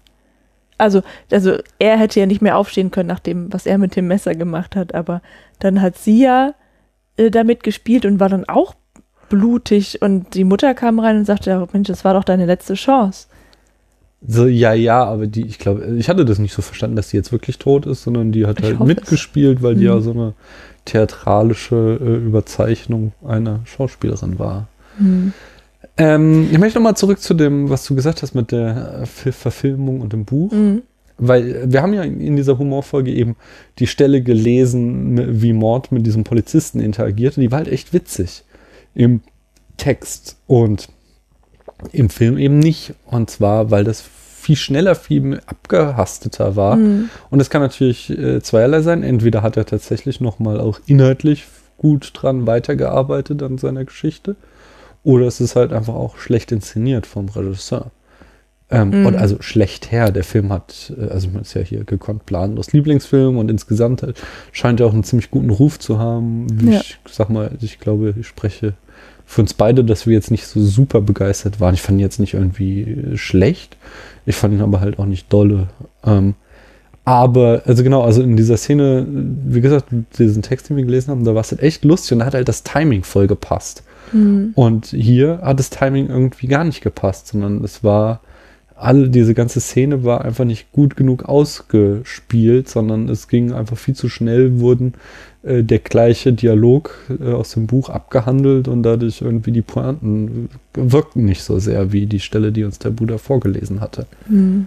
Also, 0.83 1.03
also 1.31 1.59
er 1.79 1.97
hätte 1.97 2.19
ja 2.21 2.27
nicht 2.27 2.43
mehr 2.43 2.57
aufstehen 2.57 2.91
können 2.91 3.09
nach 3.09 3.21
dem, 3.21 3.53
was 3.53 3.67
er 3.67 3.79
mit 3.79 3.95
dem 3.95 4.09
Messer 4.09 4.35
gemacht 4.35 4.75
hat, 4.77 4.95
aber 4.95 5.23
dann 5.61 5.81
hat 5.81 5.97
sie 5.97 6.23
ja 6.23 6.55
äh, 7.17 7.31
damit 7.31 7.62
gespielt 7.62 8.05
und 8.05 8.19
war 8.21 8.29
dann 8.29 8.49
auch 8.49 8.75
blutig 9.29 10.03
und 10.03 10.35
die 10.35 10.45
Mutter 10.45 10.75
kam 10.75 10.99
rein 10.99 11.19
und 11.19 11.25
sagte, 11.25 11.51
ja, 11.51 11.67
Mensch, 11.73 11.89
das 11.89 12.05
war 12.05 12.15
doch 12.15 12.25
deine 12.25 12.47
letzte 12.47 12.75
Chance. 12.75 13.29
So, 14.27 14.47
ja, 14.47 14.73
ja, 14.73 15.05
aber 15.05 15.27
die, 15.27 15.47
ich 15.47 15.59
glaube, 15.59 15.85
ich 15.97 16.09
hatte 16.09 16.25
das 16.25 16.39
nicht 16.39 16.53
so 16.55 16.62
verstanden, 16.62 16.97
dass 16.97 17.09
sie 17.11 17.17
jetzt 17.17 17.33
wirklich 17.33 17.59
tot 17.59 17.87
ist, 17.87 18.03
sondern 18.03 18.31
die 18.31 18.47
hat 18.47 18.62
halt 18.62 18.79
mitgespielt, 18.81 19.62
weil 19.62 19.75
die 19.75 19.81
Mhm. 19.85 19.87
ja 19.87 20.01
so 20.01 20.12
eine 20.12 20.35
theatralische 20.85 21.99
äh, 22.01 22.17
Überzeichnung 22.17 23.12
einer 23.27 23.61
Schauspielerin 23.65 24.39
war. 24.39 24.69
Hm. 24.99 25.33
Ähm, 25.97 26.49
ich 26.51 26.59
möchte 26.59 26.79
nochmal 26.79 26.97
zurück 26.97 27.21
zu 27.21 27.35
dem, 27.35 27.69
was 27.71 27.85
du 27.85 27.95
gesagt 27.95 28.23
hast 28.23 28.35
mit 28.35 28.53
der 28.53 29.01
äh, 29.03 29.07
Ver- 29.07 29.33
Verfilmung 29.33 30.01
und 30.01 30.12
dem 30.12 30.25
Buch. 30.25 30.53
Mhm. 30.53 30.83
Weil 31.19 31.71
wir 31.71 31.83
haben 31.83 31.93
ja 31.95 32.03
in 32.03 32.37
dieser 32.37 32.59
Humorfolge 32.59 33.12
eben 33.12 33.37
die 33.79 33.87
Stelle 33.87 34.23
gelesen, 34.23 35.41
wie 35.43 35.53
Mord 35.53 35.93
mit 35.93 36.07
diesem 36.07 36.25
Polizisten 36.25 36.81
interagiert. 36.81 37.37
Und 37.37 37.43
die 37.43 37.51
war 37.51 37.59
halt 37.59 37.69
echt 37.69 37.93
witzig 37.93 38.45
im 38.95 39.21
Text 39.77 40.37
und 40.47 40.89
im 41.93 42.09
Film 42.11 42.39
eben 42.39 42.59
nicht. 42.59 42.95
Und 43.07 43.31
zwar, 43.31 43.71
weil 43.71 43.85
das 43.85 44.01
viel 44.01 44.57
schneller, 44.57 44.95
viel 44.97 45.41
abgehasteter 45.47 46.57
war. 46.57 46.77
Mhm. 46.77 47.11
Und 47.31 47.41
es 47.41 47.51
kann 47.51 47.62
natürlich 47.62 48.11
äh, 48.11 48.41
zweierlei 48.41 48.81
sein. 48.81 49.03
Entweder 49.05 49.43
hat 49.43 49.57
er 49.57 49.67
tatsächlich 49.67 50.21
nochmal 50.21 50.61
auch 50.61 50.81
inhaltlich 50.87 51.45
gut 51.77 52.11
dran 52.15 52.47
weitergearbeitet 52.47 53.43
an 53.43 53.59
seiner 53.59 53.85
Geschichte. 53.85 54.35
Oder 55.04 55.26
es 55.26 55.40
ist 55.40 55.56
halt 55.56 55.73
einfach 55.73 55.94
auch 55.94 56.16
schlecht 56.18 56.52
inszeniert 56.52 57.06
vom 57.06 57.28
Regisseur. 57.28 57.90
Ähm, 58.71 59.00
Mhm. 59.00 59.06
und 59.06 59.16
also 59.16 59.37
schlecht 59.40 59.92
her. 59.92 60.11
Der 60.11 60.25
Film 60.25 60.50
hat, 60.52 60.92
äh, 60.99 61.09
also 61.11 61.28
man 61.28 61.42
ist 61.42 61.52
ja 61.54 61.61
hier 61.61 61.85
gekonnt 61.85 62.25
planlos 62.25 62.73
Lieblingsfilm 62.73 63.37
und 63.37 63.50
insgesamt 63.50 64.02
halt 64.02 64.23
scheint 64.52 64.80
er 64.80 64.87
auch 64.87 64.94
einen 64.94 65.04
ziemlich 65.04 65.30
guten 65.30 65.50
Ruf 65.50 65.78
zu 65.78 65.99
haben. 65.99 66.47
Wie 66.50 66.73
Ja. 66.75 66.80
ich 66.80 66.99
sag 67.11 67.28
mal, 67.28 67.50
ich 67.61 67.80
glaube, 67.80 68.14
ich 68.18 68.26
spreche 68.26 68.75
für 69.26 69.42
uns 69.42 69.52
beide, 69.54 69.85
dass 69.85 70.06
wir 70.06 70.14
jetzt 70.14 70.30
nicht 70.30 70.47
so 70.47 70.61
super 70.62 71.00
begeistert 71.00 71.61
waren. 71.61 71.75
Ich 71.75 71.82
fand 71.82 71.97
ihn 71.99 72.00
jetzt 72.02 72.18
nicht 72.21 72.35
irgendwie 72.35 72.82
äh, 72.82 73.16
schlecht. 73.18 73.76
Ich 74.25 74.37
fand 74.37 74.54
ihn 74.54 74.62
aber 74.62 74.80
halt 74.80 74.99
auch 74.99 75.06
nicht 75.06 75.30
dolle. 75.32 75.68
Ähm, 76.04 76.35
aber, 77.04 77.62
also 77.66 77.82
genau, 77.82 78.02
also 78.02 78.23
in 78.23 78.37
dieser 78.37 78.56
Szene, 78.56 79.04
wie 79.09 79.61
gesagt, 79.61 79.87
diesen 80.18 80.42
Text, 80.42 80.68
den 80.71 80.76
wir 80.76 80.85
gelesen 80.85 81.11
haben, 81.11 81.25
da 81.25 81.35
war 81.35 81.40
es 81.40 81.50
halt 81.50 81.61
echt 81.62 81.85
lustig 81.85 82.12
und 82.12 82.21
da 82.21 82.26
hat 82.26 82.35
halt 82.35 82.49
das 82.49 82.62
Timing 82.62 83.02
voll 83.02 83.26
gepasst. 83.26 83.82
Mhm. 84.12 84.52
Und 84.54 84.87
hier 84.87 85.40
hat 85.42 85.59
das 85.59 85.71
Timing 85.71 86.09
irgendwie 86.09 86.47
gar 86.47 86.64
nicht 86.64 86.83
gepasst, 86.83 87.28
sondern 87.28 87.62
es 87.64 87.83
war, 87.83 88.21
alle, 88.76 89.09
diese 89.09 89.35
ganze 89.35 89.61
Szene 89.61 90.04
war 90.04 90.25
einfach 90.25 90.45
nicht 90.45 90.73
gut 90.73 90.97
genug 90.97 91.25
ausgespielt, 91.25 92.69
sondern 92.69 93.09
es 93.09 93.28
ging 93.28 93.52
einfach 93.52 93.76
viel 93.76 93.95
zu 93.95 94.09
schnell, 94.09 94.59
wurden 94.59 94.95
äh, 95.42 95.62
der 95.62 95.78
gleiche 95.78 96.33
Dialog 96.33 96.99
äh, 97.21 97.33
aus 97.33 97.52
dem 97.52 97.66
Buch 97.66 97.88
abgehandelt 97.88 98.66
und 98.66 98.83
dadurch 98.83 99.23
irgendwie 99.23 99.52
die 99.52 99.62
Pointen 99.62 100.49
wirkten 100.75 101.25
nicht 101.25 101.45
so 101.45 101.59
sehr 101.59 101.92
wie 101.92 102.07
die 102.07 102.21
Stelle, 102.21 102.50
die 102.50 102.64
uns 102.64 102.78
der 102.81 102.90
Buddha 102.90 103.19
vorgelesen 103.19 103.81
hatte. 103.81 104.07
Mhm. 104.28 104.66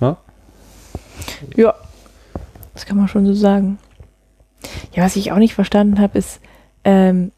Ja? 0.00 0.16
Ja, 1.56 1.74
das 2.74 2.86
kann 2.86 2.96
man 2.96 3.08
schon 3.08 3.26
so 3.26 3.34
sagen. 3.34 3.78
Ja, 4.92 5.04
was 5.04 5.16
ich 5.16 5.32
auch 5.32 5.38
nicht 5.38 5.54
verstanden 5.54 5.98
habe, 5.98 6.18
ist 6.18 6.40
ähm, 6.84 7.32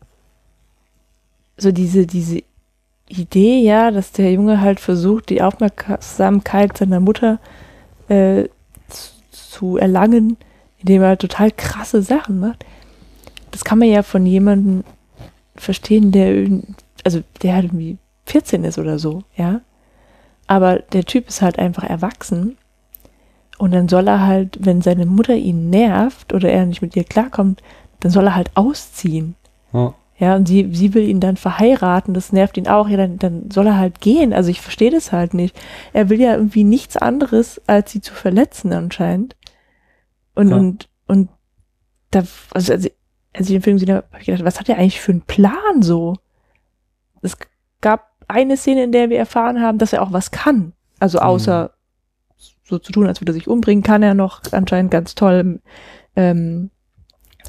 so 1.56 1.72
diese, 1.72 2.06
diese 2.06 2.42
Idee, 3.08 3.60
ja, 3.60 3.90
dass 3.90 4.12
der 4.12 4.32
Junge 4.32 4.60
halt 4.60 4.80
versucht, 4.80 5.28
die 5.28 5.42
Aufmerksamkeit 5.42 6.76
seiner 6.76 7.00
Mutter 7.00 7.38
äh, 8.08 8.44
zu, 8.88 9.10
zu 9.30 9.76
erlangen, 9.76 10.36
indem 10.78 11.02
er 11.02 11.18
total 11.18 11.50
krasse 11.50 12.02
Sachen 12.02 12.40
macht. 12.40 12.64
Das 13.50 13.64
kann 13.64 13.78
man 13.78 13.88
ja 13.88 14.02
von 14.02 14.24
jemandem 14.24 14.84
verstehen, 15.54 16.10
der, 16.10 16.48
also 17.04 17.22
der 17.42 17.54
halt 17.54 17.66
irgendwie 17.66 17.98
14 18.26 18.64
ist 18.64 18.78
oder 18.78 18.98
so, 18.98 19.22
ja. 19.36 19.60
Aber 20.46 20.78
der 20.78 21.04
Typ 21.04 21.28
ist 21.28 21.42
halt 21.42 21.58
einfach 21.58 21.84
erwachsen 21.84 22.56
und 23.58 23.72
dann 23.72 23.88
soll 23.88 24.08
er 24.08 24.26
halt, 24.26 24.58
wenn 24.60 24.82
seine 24.82 25.06
Mutter 25.06 25.34
ihn 25.34 25.70
nervt 25.70 26.32
oder 26.32 26.50
er 26.50 26.66
nicht 26.66 26.82
mit 26.82 26.96
ihr 26.96 27.04
klarkommt, 27.04 27.62
dann 28.00 28.10
soll 28.10 28.26
er 28.26 28.34
halt 28.34 28.50
ausziehen. 28.54 29.36
Ja. 29.72 29.94
Ja, 30.18 30.36
und 30.36 30.46
sie, 30.46 30.68
sie 30.72 30.94
will 30.94 31.08
ihn 31.08 31.20
dann 31.20 31.36
verheiraten, 31.36 32.14
das 32.14 32.32
nervt 32.32 32.56
ihn 32.56 32.68
auch, 32.68 32.88
ja, 32.88 32.96
dann, 32.96 33.18
dann 33.18 33.50
soll 33.50 33.66
er 33.66 33.78
halt 33.78 34.00
gehen. 34.00 34.32
Also 34.32 34.50
ich 34.50 34.60
verstehe 34.60 34.90
das 34.90 35.10
halt 35.10 35.34
nicht. 35.34 35.58
Er 35.92 36.10
will 36.10 36.20
ja 36.20 36.36
irgendwie 36.36 36.64
nichts 36.64 36.96
anderes, 36.96 37.60
als 37.66 37.90
sie 37.90 38.00
zu 38.00 38.14
verletzen 38.14 38.72
anscheinend. 38.72 39.36
Und, 40.34 40.50
Ja. 40.50 40.56
und, 40.56 40.88
und 41.06 41.28
da, 42.10 42.22
also, 42.52 42.72
als 42.72 42.84
ich 42.84 42.92
als 43.34 43.48
ich 43.48 43.54
den 43.54 43.62
Film 43.62 43.76
gesehen 43.78 43.94
habe, 43.94 44.06
habe 44.10 44.20
ich 44.20 44.26
gedacht, 44.26 44.44
was 44.44 44.60
hat 44.60 44.68
er 44.68 44.76
eigentlich 44.76 45.00
für 45.00 45.12
einen 45.12 45.22
Plan 45.22 45.80
so? 45.80 46.16
Es 47.22 47.36
gab 47.80 48.10
eine 48.28 48.56
Szene, 48.56 48.84
in 48.84 48.92
der 48.92 49.10
wir 49.10 49.18
erfahren 49.18 49.60
haben, 49.62 49.78
dass 49.78 49.92
er 49.92 50.02
auch 50.02 50.12
was 50.12 50.30
kann. 50.30 50.74
Also 51.00 51.18
außer 51.18 51.70
so 52.62 52.78
zu 52.78 52.92
tun, 52.92 53.06
als 53.06 53.20
würde 53.20 53.32
er 53.32 53.34
sich 53.34 53.48
umbringen, 53.48 53.82
kann 53.82 54.02
er 54.02 54.14
noch 54.14 54.42
anscheinend 54.52 54.90
ganz 54.90 55.14
toll 55.14 55.60
ähm, 56.14 56.70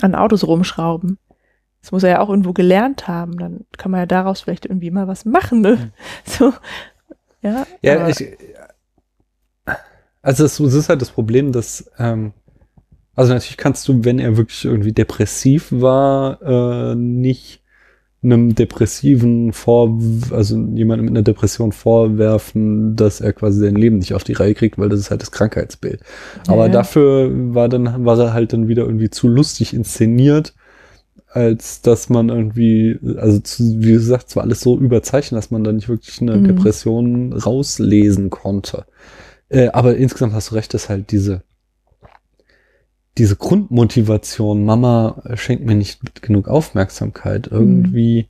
an 0.01 0.15
Autos 0.15 0.45
rumschrauben. 0.47 1.17
Das 1.83 1.91
muss 1.91 2.03
er 2.03 2.09
ja 2.11 2.19
auch 2.21 2.29
irgendwo 2.29 2.53
gelernt 2.53 3.07
haben. 3.09 3.37
Dann 3.37 3.65
kann 3.77 3.91
man 3.91 3.99
ja 3.99 4.05
daraus 4.05 4.39
vielleicht 4.41 4.65
irgendwie 4.65 4.89
mal 4.89 5.07
was 5.07 5.25
machen. 5.25 5.61
Ne? 5.61 5.91
So, 6.25 6.53
ja. 7.41 7.67
Ja, 7.81 8.07
ich, 8.07 8.25
also 10.21 10.45
es, 10.45 10.59
es 10.59 10.73
ist 10.73 10.87
halt 10.89 11.01
das 11.01 11.11
Problem, 11.11 11.51
dass, 11.51 11.91
ähm, 11.99 12.31
also 13.15 13.33
natürlich 13.33 13.57
kannst 13.57 13.85
du, 13.89 14.05
wenn 14.05 14.17
er 14.17 14.37
wirklich 14.37 14.63
irgendwie 14.63 14.93
depressiv 14.93 15.67
war, 15.71 16.41
äh, 16.41 16.95
nicht 16.95 17.61
einem 18.23 18.55
Depressiven 18.55 19.51
vor, 19.51 19.99
also 20.31 20.55
jemandem 20.55 21.07
mit 21.07 21.11
einer 21.11 21.23
Depression 21.23 21.73
vorwerfen, 21.73 22.95
dass 22.95 23.19
er 23.19 23.33
quasi 23.33 23.59
sein 23.59 23.75
Leben 23.75 23.97
nicht 23.97 24.13
auf 24.13 24.23
die 24.23 24.31
Reihe 24.31 24.53
kriegt, 24.53 24.77
weil 24.77 24.87
das 24.87 25.01
ist 25.01 25.11
halt 25.11 25.21
das 25.21 25.33
Krankheitsbild. 25.33 25.99
Aber 26.47 26.67
Ja. 26.67 26.71
dafür 26.71 27.29
war 27.53 27.67
dann, 27.67 28.05
war 28.05 28.17
er 28.17 28.33
halt 28.33 28.53
dann 28.53 28.69
wieder 28.69 28.83
irgendwie 28.83 29.09
zu 29.09 29.27
lustig 29.27 29.73
inszeniert, 29.73 30.53
als 31.33 31.81
dass 31.81 32.09
man 32.09 32.29
irgendwie, 32.29 32.99
also 33.17 33.39
zu, 33.39 33.63
wie 33.81 33.93
gesagt, 33.93 34.29
zwar 34.29 34.43
alles 34.43 34.61
so 34.61 34.77
überzeichnet, 34.77 35.37
dass 35.37 35.51
man 35.51 35.63
da 35.63 35.71
nicht 35.71 35.89
wirklich 35.89 36.21
eine 36.21 36.37
Mhm. 36.37 36.43
Depression 36.45 37.33
rauslesen 37.33 38.29
konnte. 38.29 38.85
Äh, 39.49 39.69
aber 39.69 39.95
insgesamt 39.97 40.33
hast 40.33 40.51
du 40.51 40.55
recht, 40.55 40.73
dass 40.73 40.89
halt 40.89 41.11
diese, 41.11 41.43
diese 43.17 43.35
Grundmotivation, 43.35 44.65
Mama 44.65 45.21
schenkt 45.35 45.65
mir 45.65 45.75
nicht 45.75 46.21
genug 46.23 46.47
Aufmerksamkeit, 46.47 47.47
irgendwie, 47.47 48.27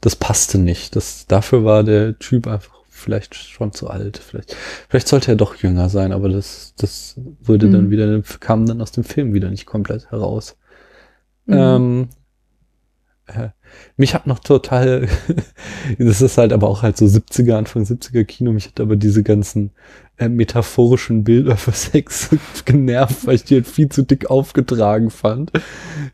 das 0.00 0.16
passte 0.16 0.58
nicht. 0.58 0.96
Das, 0.96 1.26
dafür 1.26 1.64
war 1.64 1.82
der 1.82 2.18
Typ 2.18 2.46
einfach 2.46 2.74
vielleicht 2.90 3.34
schon 3.34 3.72
zu 3.72 3.88
alt. 3.88 4.18
Vielleicht, 4.18 4.54
vielleicht 4.88 5.08
sollte 5.08 5.32
er 5.32 5.36
doch 5.36 5.54
jünger 5.56 5.88
sein, 5.88 6.12
aber 6.12 6.28
das, 6.28 6.74
das 6.76 7.14
wurde 7.40 7.70
dann 7.70 7.86
Mhm. 7.86 7.90
wieder, 7.90 8.22
kam 8.40 8.66
dann 8.66 8.82
aus 8.82 8.92
dem 8.92 9.04
Film 9.04 9.32
wieder 9.32 9.50
nicht 9.50 9.66
komplett 9.66 10.10
heraus. 10.10 10.56
Mhm. 11.46 11.54
Ähm, 11.56 12.08
äh, 12.10 12.17
mich 13.96 14.14
hat 14.14 14.26
noch 14.26 14.38
total, 14.38 15.08
das 15.98 16.22
ist 16.22 16.38
halt 16.38 16.52
aber 16.52 16.68
auch 16.68 16.82
halt 16.82 16.96
so 16.96 17.04
70er, 17.04 17.54
Anfang 17.54 17.82
70er 17.82 18.24
Kino, 18.24 18.52
mich 18.52 18.66
hat 18.66 18.80
aber 18.80 18.96
diese 18.96 19.22
ganzen 19.22 19.72
äh, 20.16 20.28
metaphorischen 20.28 21.24
Bilder 21.24 21.56
für 21.56 21.72
Sex 21.72 22.30
genervt, 22.64 23.26
weil 23.26 23.36
ich 23.36 23.44
die 23.44 23.56
halt 23.56 23.66
viel 23.66 23.88
zu 23.88 24.02
dick 24.02 24.30
aufgetragen 24.30 25.10
fand. 25.10 25.52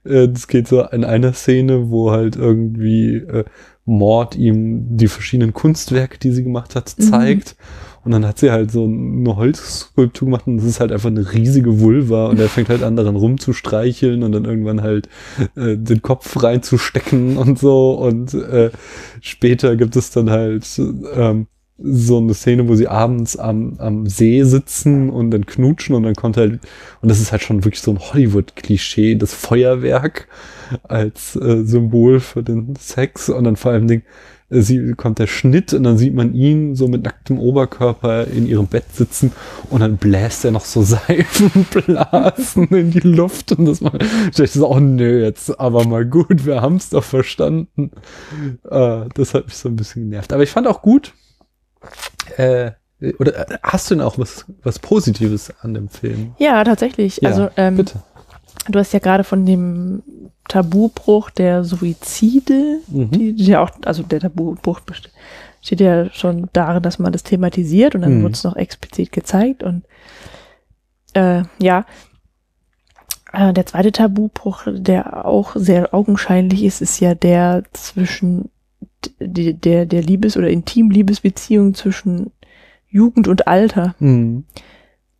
Äh, 0.05 0.29
das 0.29 0.49
geht 0.49 0.69
so 0.69 0.83
in 0.83 1.05
einer 1.05 1.33
Szene, 1.33 1.91
wo 1.91 2.11
halt 2.11 2.37
irgendwie 2.37 3.17
äh, 3.17 3.45
Mord 3.85 4.35
ihm 4.37 4.97
die 4.97 5.09
verschiedenen 5.09 5.53
Kunstwerke, 5.53 6.19
die 6.19 6.33
sie 6.33 6.43
gemacht 6.45 6.75
hat, 6.75 6.95
Mhm. 6.99 7.05
Und 8.05 8.13
dann 8.13 8.27
hat 8.27 8.39
sie 8.39 8.51
halt 8.51 8.71
so 8.71 8.85
eine 8.85 9.37
Holzskulptur 9.37 10.27
gemacht 10.27 10.47
und 10.47 10.59
das 10.59 10.67
ist 10.67 10.81
halt 10.81 10.93
einfach 10.93 11.09
eine 11.09 11.33
riesige 11.33 11.81
Vulva 11.81 12.27
und 12.27 12.39
er 12.39 12.49
fängt 12.49 12.69
halt 12.69 12.83
an 12.83 12.97
daran 12.97 13.17
rumzustreicheln 13.17 14.23
und 14.23 14.33
dann 14.33 14.45
irgendwann 14.45 14.83
halt 14.83 15.09
äh, 15.57 15.77
den 15.77 16.03
Kopf 16.03 16.43
reinzustecken 16.43 17.39
und 17.39 17.59
so. 17.59 17.93
Und 17.93 18.35
äh, 18.35 18.71
später 19.21 19.77
gibt 19.77 19.97
es 19.97 20.11
dann 20.11 20.31
halt 20.31 20.67
ähm, 21.15 21.47
so 21.79 22.19
eine 22.19 22.35
Szene, 22.35 22.69
wo 22.69 22.77
sie 22.77 22.87
abends 22.87 23.37
am, 23.37 23.75
am 23.79 24.07
See 24.07 24.43
sitzen 24.45 25.11
und 25.11 25.31
dann 25.31 25.47
knutschen 25.47 25.97
und 25.97 26.05
dann 26.05 26.15
kommt 26.15 26.37
halt, 26.37 26.61
und 27.01 27.09
das 27.09 27.21
ist 27.21 27.33
halt 27.33 27.43
schon 27.43 27.65
wirklich 27.65 27.83
so 27.83 27.91
ein 27.91 27.99
Hollywood-Klischee, 27.99 29.17
das 29.17 29.35
Feuerwerk 29.35 30.29
als 30.85 31.37
äh, 31.37 31.65
Symbol 31.65 32.21
für 32.21 32.43
den 32.43 32.77
Sex. 32.77 33.29
Und 33.29 33.45
dann 33.45 33.57
vor 33.57 33.73
allem 33.73 33.89
Ding, 33.89 34.03
sie 34.63 34.95
kommt 34.95 35.19
der 35.19 35.27
Schnitt 35.27 35.73
und 35.75 35.85
dann 35.85 35.99
sieht 35.99 36.15
man 36.15 36.35
ihn 36.35 36.75
so 36.75 36.89
mit 36.89 37.05
nacktem 37.05 37.39
Oberkörper 37.39 38.27
in 38.27 38.47
ihrem 38.47 38.67
Bett 38.67 38.85
sitzen 38.93 39.33
und 39.71 39.81
dann 39.81 39.97
bläst 39.97 40.45
er 40.45 40.51
noch 40.51 40.65
so 40.65 40.83
Seifenblasen 40.85 42.69
in 42.69 42.91
die 42.91 43.01
Luft 43.01 43.53
und 43.53 43.67
das 43.67 43.81
mal, 43.81 43.99
ich 44.37 44.53
so, 44.53 44.71
oh 44.71 44.81
nö, 44.81 45.23
jetzt 45.23 45.59
aber 45.59 45.85
mal 45.85 46.05
gut, 46.05 46.47
wir 46.47 46.63
haben 46.63 46.77
es 46.77 46.91
doch 46.91 47.05
verstanden. 47.05 47.91
Äh, 48.69 49.05
das 49.15 49.35
hat 49.35 49.47
mich 49.47 49.57
so 49.57 49.69
ein 49.69 49.77
bisschen 49.77 50.11
genervt. 50.11 50.33
Aber 50.33 50.43
ich 50.43 50.51
fand 50.51 50.67
auch 50.67 50.83
gut, 50.83 51.15
äh, 52.37 52.73
oder 53.19 53.51
äh, 53.51 53.59
hast 53.63 53.91
du 53.91 53.97
denn 53.97 54.05
auch 54.05 54.19
was, 54.19 54.47
was 54.63 54.79
Positives 54.79 55.53
an 55.61 55.75
dem 55.75 55.89
Film? 55.89 56.35
Ja, 56.39 56.65
tatsächlich. 56.65 57.19
Ja, 57.21 57.31
also, 57.31 57.49
ähm, 57.57 57.77
bitte. 57.77 58.03
Du 58.69 58.79
hast 58.79 58.93
ja 58.93 58.99
gerade 58.99 59.25
von 59.25 59.45
dem 59.47 60.03
Tabubruch 60.49 61.31
der 61.31 61.65
Suizide, 61.65 62.81
Mhm. 62.89 63.11
die, 63.11 63.33
die 63.35 63.45
ja 63.47 63.63
auch, 63.63 63.71
also 63.85 64.03
der 64.03 64.21
Tabubruch 64.21 64.81
steht 65.61 65.81
ja 65.81 66.11
schon 66.11 66.49
darin, 66.53 66.83
dass 66.83 66.99
man 66.99 67.13
das 67.13 67.23
thematisiert 67.23 67.95
und 67.95 68.03
dann 68.03 68.19
Mhm. 68.19 68.23
wird 68.25 68.35
es 68.35 68.45
noch 68.45 68.57
explizit 68.57 69.13
gezeigt 69.13 69.63
und 69.63 69.85
äh, 71.15 71.43
ja. 71.61 71.87
Äh, 73.33 73.53
der 73.53 73.67
zweite 73.67 73.91
Tabubruch, 73.93 74.63
der 74.67 75.25
auch 75.27 75.57
sehr 75.57 75.93
augenscheinlich 75.95 76.63
ist, 76.65 76.81
ist 76.81 77.01
ja 77.01 77.15
der 77.15 77.63
zwischen 77.73 78.51
d- 79.21 79.53
der, 79.55 79.87
der 79.87 80.03
Liebes- 80.03 80.37
oder 80.37 80.49
Intim-Liebesbeziehung 80.51 81.75
zwischen 81.75 82.31
Jugend 82.89 83.27
und 83.29 83.47
Alter. 83.49 83.95
Mhm. 83.99 84.45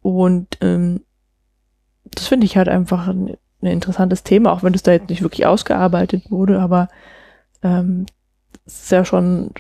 Und 0.03 0.59
ähm, 0.61 1.01
das 2.05 2.27
finde 2.29 2.47
ich 2.47 2.57
halt 2.57 2.69
einfach 2.69 3.09
ein, 3.09 3.37
ein 3.63 3.67
interessantes 3.67 4.23
Thema, 4.23 4.53
auch 4.53 4.63
wenn 4.63 4.75
es 4.75 4.83
da 4.83 4.93
jetzt 4.93 5.09
nicht 5.09 5.23
wirklich 5.23 5.47
ausgearbeitet 5.47 6.31
wurde, 6.31 6.61
aber 6.61 6.89
ähm, 7.63 8.07
es 8.67 8.85
ist 8.85 8.93
ja 8.93 9.05
schon 9.05 9.51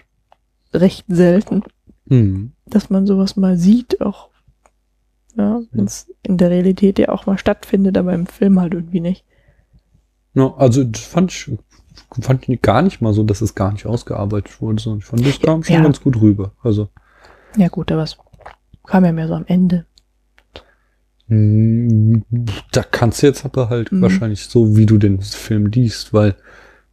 recht 0.73 1.05
selten, 1.09 1.63
Mhm. 2.07 2.53
dass 2.67 2.91
man 2.91 3.07
sowas 3.07 3.35
mal 3.37 3.57
sieht, 3.57 4.03
auch 4.03 4.29
ja, 5.37 5.63
wenn 5.73 5.87
es 5.87 6.13
in 6.23 6.37
der 6.37 6.51
Realität 6.51 6.99
ja 6.99 7.09
auch 7.09 7.25
mal 7.27 7.39
stattfindet, 7.39 7.97
aber 7.97 8.13
im 8.13 8.27
Film 8.27 8.61
halt 8.61 8.75
irgendwie 8.75 9.01
nicht. 9.01 9.25
Ja, 10.35 10.53
also 10.59 10.85
das 10.85 11.01
fand 11.03 11.33
ich, 11.33 11.51
fand 12.21 12.47
ich 12.49 12.61
gar 12.61 12.83
nicht 12.83 13.01
mal 13.01 13.15
so, 13.15 13.23
dass 13.25 13.41
es 13.41 13.55
gar 13.55 13.73
nicht 13.73 13.87
ausgearbeitet 13.87 14.61
wurde, 14.61 14.83
sondern 14.83 14.99
ich 14.99 15.07
fand, 15.07 15.27
das 15.27 15.41
kam 15.41 15.65
schon 15.65 15.77
Ja. 15.77 15.83
ganz 15.83 16.01
gut 16.03 16.21
rüber. 16.21 16.53
Also 16.63 16.89
Ja 17.57 17.69
gut, 17.69 17.91
aber 17.91 18.03
es 18.03 18.19
kam 18.87 19.05
ja 19.07 19.13
mehr 19.13 19.29
so 19.29 19.35
am 19.35 19.47
Ende. 19.47 19.87
Da 21.29 22.83
kannst 22.83 23.23
du 23.23 23.27
jetzt 23.27 23.45
aber 23.45 23.71
halt 23.71 23.91
Mhm. 23.93 24.03
wahrscheinlich 24.03 24.47
so, 24.47 24.77
wie 24.77 24.87
du 24.87 24.99
den 24.99 25.21
Film 25.23 25.67
liest, 25.67 26.13
weil 26.13 26.35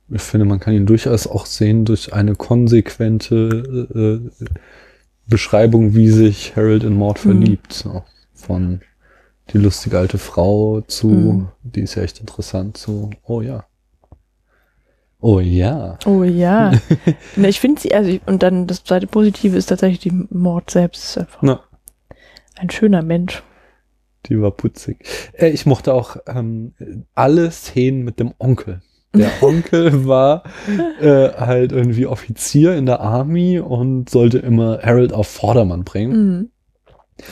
ich 0.10 0.22
finde, 0.22 0.46
man 0.46 0.60
kann 0.60 0.74
ihn 0.74 0.86
durchaus 0.86 1.28
auch 1.28 1.46
sehen 1.46 1.86
durch 1.86 2.14
eine 2.14 2.36
konsequente 2.36 4.22
äh, 4.34 4.48
Beschreibung, 5.28 5.94
wie 5.96 6.10
sich 6.10 6.56
Harold 6.56 6.84
in 6.84 6.98
Maud 6.98 7.18
Mhm. 7.18 7.30
verliebt. 7.30 7.74
So. 7.74 8.04
Von 8.34 8.82
die 9.54 9.58
lustige 9.58 9.98
alte 10.00 10.18
Frau 10.18 10.82
zu, 10.82 11.08
Mhm. 11.10 11.48
die 11.64 11.82
ist 11.82 11.96
ja 11.96 12.04
echt 12.04 12.20
interessant, 12.20 12.78
zu, 12.78 13.10
oh 13.24 13.42
ja. 13.42 13.66
Oh 15.20 15.40
ja. 15.40 16.00
Oh 16.06 16.24
ja. 16.24 16.72
Ich 17.38 17.60
finde 17.60 17.80
sie, 17.82 17.94
also 17.94 18.18
und 18.26 18.42
dann 18.44 18.66
das 18.66 18.84
zweite 18.84 19.08
Positive 19.08 19.56
ist 19.56 19.68
tatsächlich 19.68 20.00
die 20.00 20.26
Mord 20.30 20.72
selbst. 20.72 21.04
Ist 21.04 21.18
einfach 21.20 21.40
Na, 21.42 21.60
ein 22.58 22.70
schöner 22.70 23.04
Mensch. 23.04 23.44
Die 24.26 24.42
war 24.42 24.52
putzig. 24.52 25.06
Äh, 25.34 25.50
ich 25.50 25.66
mochte 25.66 25.94
auch 25.94 26.18
ähm, 26.28 26.74
alle 27.16 27.52
Szenen 27.52 28.04
mit 28.04 28.20
dem 28.20 28.34
Onkel. 28.38 28.82
Der 29.14 29.32
Onkel 29.42 30.06
war 30.08 30.44
äh, 31.02 31.30
halt 31.30 31.72
irgendwie 31.72 32.08
Offizier 32.08 32.76
in 32.76 32.86
der 32.86 33.02
Army 33.02 33.60
und 33.60 34.10
sollte 34.10 34.40
immer 34.40 34.80
Harold 34.82 35.14
auf 35.14 35.28
Vordermann 35.28 35.84
bringen. 35.84 36.12
Mhm. 36.12 36.50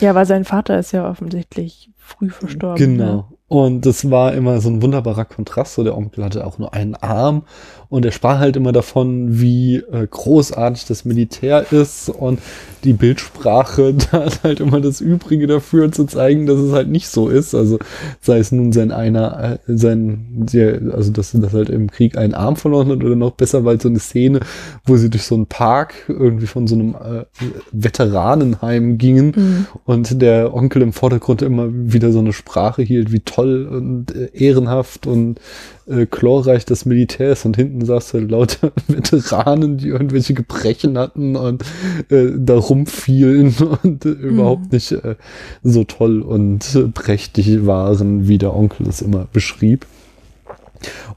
Ja, 0.00 0.14
weil 0.14 0.26
sein 0.26 0.44
Vater 0.44 0.78
ist 0.78 0.92
ja 0.92 1.08
offensichtlich 1.08 1.90
früh 1.96 2.30
verstorben. 2.30 2.76
Genau. 2.98 3.28
Und 3.48 3.84
das 3.84 4.08
war 4.10 4.34
immer 4.34 4.60
so 4.60 4.68
ein 4.68 4.80
wunderbarer 4.80 5.24
Kontrast. 5.24 5.74
So 5.74 5.82
der 5.82 5.96
Onkel 5.96 6.24
hatte 6.24 6.46
auch 6.46 6.58
nur 6.58 6.72
einen 6.72 6.94
Arm 6.94 7.42
und 7.90 8.04
er 8.06 8.12
sprach 8.12 8.38
halt 8.38 8.56
immer 8.56 8.72
davon, 8.72 9.40
wie 9.40 9.76
äh, 9.76 10.06
großartig 10.08 10.86
das 10.86 11.04
Militär 11.04 11.70
ist 11.72 12.08
und 12.08 12.40
die 12.84 12.92
Bildsprache 12.94 13.94
tat 14.10 14.42
halt 14.42 14.60
immer 14.60 14.80
das 14.80 15.00
Übrige 15.00 15.46
dafür 15.46 15.92
zu 15.92 16.06
zeigen, 16.06 16.46
dass 16.46 16.58
es 16.58 16.72
halt 16.72 16.88
nicht 16.88 17.08
so 17.08 17.28
ist. 17.28 17.54
Also 17.54 17.78
sei 18.20 18.38
es 18.38 18.52
nun 18.52 18.72
sein 18.72 18.92
einer, 18.92 19.58
äh, 19.66 19.76
sein, 19.76 20.46
also 20.92 21.12
dass 21.12 21.32
das 21.32 21.52
halt 21.52 21.68
im 21.68 21.90
Krieg 21.90 22.16
einen 22.16 22.34
Arm 22.34 22.56
verloren 22.56 22.88
hat 22.88 23.04
oder 23.04 23.16
noch 23.16 23.32
besser, 23.32 23.64
weil 23.64 23.80
so 23.80 23.88
eine 23.88 23.98
Szene, 23.98 24.40
wo 24.86 24.96
sie 24.96 25.10
durch 25.10 25.24
so 25.24 25.34
einen 25.34 25.46
Park 25.46 25.94
irgendwie 26.08 26.46
von 26.46 26.66
so 26.66 26.76
einem 26.76 26.94
äh, 26.94 27.24
Veteranenheim 27.72 28.96
gingen 28.96 29.34
Mhm. 29.40 29.66
und 29.84 30.22
der 30.22 30.54
Onkel 30.54 30.82
im 30.82 30.92
Vordergrund 30.92 31.42
immer 31.42 31.68
wieder 31.70 32.12
so 32.12 32.18
eine 32.18 32.32
Sprache 32.32 32.82
hielt, 32.82 33.12
wie 33.12 33.20
toll 33.20 33.66
und 33.70 34.14
äh, 34.14 34.30
ehrenhaft 34.32 35.06
und 35.06 35.40
äh, 35.86 36.06
chlorreich 36.06 36.64
das 36.64 36.84
Militär 36.84 37.32
ist 37.32 37.44
und 37.44 37.56
hinten 37.56 37.79
saß 37.84 38.14
halt 38.14 38.30
lauter 38.30 38.72
Veteranen, 38.88 39.78
die 39.78 39.88
irgendwelche 39.88 40.34
Gebrechen 40.34 40.98
hatten 40.98 41.36
und 41.36 41.62
äh, 42.10 42.28
da 42.36 42.56
rumfielen 42.56 43.54
und 43.82 44.04
äh, 44.04 44.10
überhaupt 44.10 44.72
nicht 44.72 44.92
äh, 44.92 45.16
so 45.62 45.84
toll 45.84 46.22
und 46.22 46.74
äh, 46.74 46.88
prächtig 46.88 47.66
waren, 47.66 48.28
wie 48.28 48.38
der 48.38 48.54
Onkel 48.54 48.88
es 48.88 49.02
immer 49.02 49.26
beschrieb. 49.32 49.86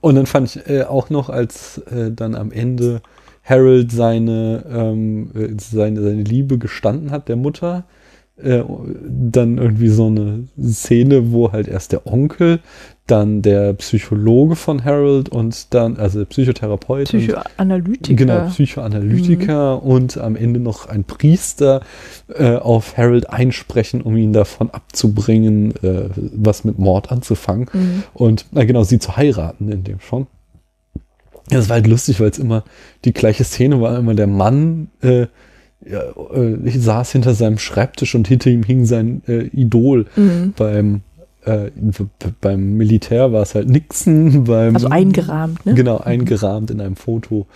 Und 0.01 0.15
dann 0.15 0.25
fand 0.25 0.55
ich 0.55 0.69
äh, 0.69 0.83
auch 0.83 1.09
noch, 1.09 1.29
als 1.29 1.77
äh, 1.89 2.11
dann 2.11 2.35
am 2.35 2.51
Ende 2.51 3.01
Harold 3.43 3.91
seine, 3.91 4.65
ähm, 4.69 5.31
äh, 5.35 5.49
seine, 5.57 6.01
seine 6.01 6.23
Liebe 6.23 6.57
gestanden 6.57 7.11
hat, 7.11 7.27
der 7.27 7.35
Mutter, 7.35 7.83
äh, 8.37 8.63
dann 9.07 9.57
irgendwie 9.57 9.89
so 9.89 10.07
eine 10.07 10.47
Szene, 10.59 11.31
wo 11.31 11.51
halt 11.51 11.67
erst 11.67 11.91
der 11.91 12.07
Onkel, 12.07 12.59
dann 13.05 13.41
der 13.41 13.73
Psychologe 13.73 14.55
von 14.55 14.85
Harold 14.85 15.27
und 15.29 15.73
dann, 15.73 15.97
also 15.97 16.19
der 16.19 16.25
Psychotherapeut. 16.25 17.13
und- 17.13 17.19
Psychoanalytiker. 17.19 18.15
Genau, 18.15 18.47
Psychoanalytiker 18.47 19.83
und 19.83 20.17
am 20.17 20.35
Ende 20.35 20.59
noch 20.59 20.87
ein 20.87 21.03
Priester 21.03 21.81
äh, 22.33 22.55
auf 22.55 22.97
Harold 22.97 23.29
einsprechen, 23.29 24.01
um 24.01 24.15
ihn 24.15 24.31
davon 24.33 24.69
abzubringen, 24.71 25.73
äh, 25.83 26.09
was 26.15 26.63
mit 26.63 26.79
Mord 26.79 27.11
anzufangen. 27.11 27.67
Mhm. 27.73 28.03
Und 28.13 28.45
na 28.51 28.63
genau, 28.63 28.83
sie 28.83 28.99
zu 28.99 29.17
heiraten 29.17 29.69
in 29.69 29.83
dem 29.83 29.99
schon. 29.99 30.27
Das 31.49 31.67
war 31.67 31.75
halt 31.75 31.87
lustig, 31.87 32.21
weil 32.21 32.29
es 32.29 32.39
immer 32.39 32.63
die 33.03 33.11
gleiche 33.11 33.43
Szene 33.43 33.81
war, 33.81 33.97
immer 33.97 34.15
der 34.15 34.27
Mann 34.27 34.87
äh, 35.01 35.27
ja, 35.89 36.01
äh, 36.33 36.69
saß 36.69 37.11
hinter 37.11 37.33
seinem 37.33 37.57
Schreibtisch 37.57 38.15
und 38.15 38.27
hinter 38.27 38.49
ihm 38.49 38.63
hing 38.63 38.85
sein 38.85 39.21
äh, 39.27 39.47
Idol. 39.47 40.05
Mhm. 40.15 40.53
Beim, 40.55 41.01
äh, 41.45 41.71
beim 42.41 42.77
Militär 42.77 43.31
war 43.31 43.43
es 43.43 43.55
halt 43.55 43.69
Nixon, 43.69 44.45
beim 44.45 44.75
Also 44.75 44.87
eingerahmt, 44.89 45.65
ne? 45.65 45.73
Genau, 45.73 45.97
eingerahmt 45.97 46.71
in 46.71 46.81
einem 46.81 46.95
Foto. 46.95 47.47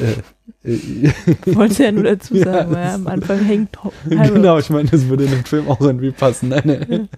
Äh, 0.00 0.22
Wollte 0.64 1.84
ja 1.84 1.92
nur 1.92 2.04
dazu 2.04 2.34
Ja, 2.36 2.44
sagen, 2.44 2.72
weil 2.72 2.84
das- 2.84 2.94
am 2.94 3.06
Anfang 3.06 3.38
hängt 3.44 3.84
Ho- 3.84 3.92
Harold. 4.10 4.34
genau, 4.34 4.58
ich 4.58 4.70
meine, 4.70 4.88
das 4.88 5.08
würde 5.08 5.24
in 5.24 5.30
dem 5.30 5.44
Film 5.44 5.68
auch 5.68 5.80
irgendwie 5.80 6.10
passen. 6.10 6.48
Nein, 6.48 6.62
nein. 6.88 7.08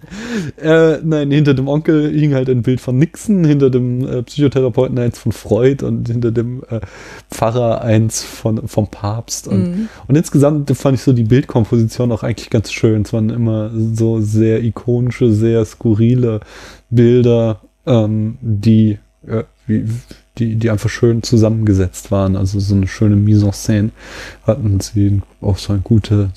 äh, 0.61 0.99
nein, 1.03 1.31
hinter 1.31 1.53
dem 1.53 1.67
Onkel 1.67 2.11
hing 2.11 2.33
halt 2.33 2.49
ein 2.49 2.61
Bild 2.61 2.81
von 2.81 2.97
Nixon, 2.97 3.45
hinter 3.45 3.69
dem 3.69 4.05
äh, 4.07 4.23
Psychotherapeuten 4.23 4.99
eins 4.99 5.17
von 5.17 5.31
Freud 5.31 5.83
und 5.85 6.07
hinter 6.09 6.31
dem 6.31 6.63
äh, 6.69 6.81
Pfarrer 7.31 7.81
eins 7.81 8.21
von, 8.23 8.67
vom 8.67 8.87
Papst. 8.89 9.47
Und, 9.47 9.57
Mhm. 9.57 9.89
und 10.07 10.15
insgesamt 10.15 10.69
fand 10.77 10.95
ich 10.97 11.03
so 11.03 11.13
die 11.13 11.23
Bildkomposition 11.23 12.11
auch 12.11 12.23
eigentlich 12.23 12.49
ganz 12.49 12.71
schön. 12.71 13.03
Es 13.03 13.13
waren 13.13 13.29
immer 13.29 13.71
so 13.93 14.19
sehr 14.19 14.63
ikonische, 14.63 15.31
sehr 15.31 15.63
skurrile 15.65 16.41
Bilder, 16.89 17.61
ähm, 17.85 18.37
die, 18.41 18.97
äh, 19.25 19.43
wie, 19.65 19.85
die, 20.37 20.55
die 20.55 20.69
einfach 20.69 20.89
schön 20.89 21.23
zusammengesetzt 21.23 22.11
waren. 22.11 22.35
Also 22.35 22.59
so 22.59 22.75
eine 22.75 22.87
schöne 22.87 23.15
Mise 23.15 23.45
en 23.45 23.51
scène 23.53 23.89
hatten 24.45 24.79
sie 24.79 25.21
auch 25.41 25.57
so 25.57 25.73
eine 25.73 25.81
gute, 25.81 26.29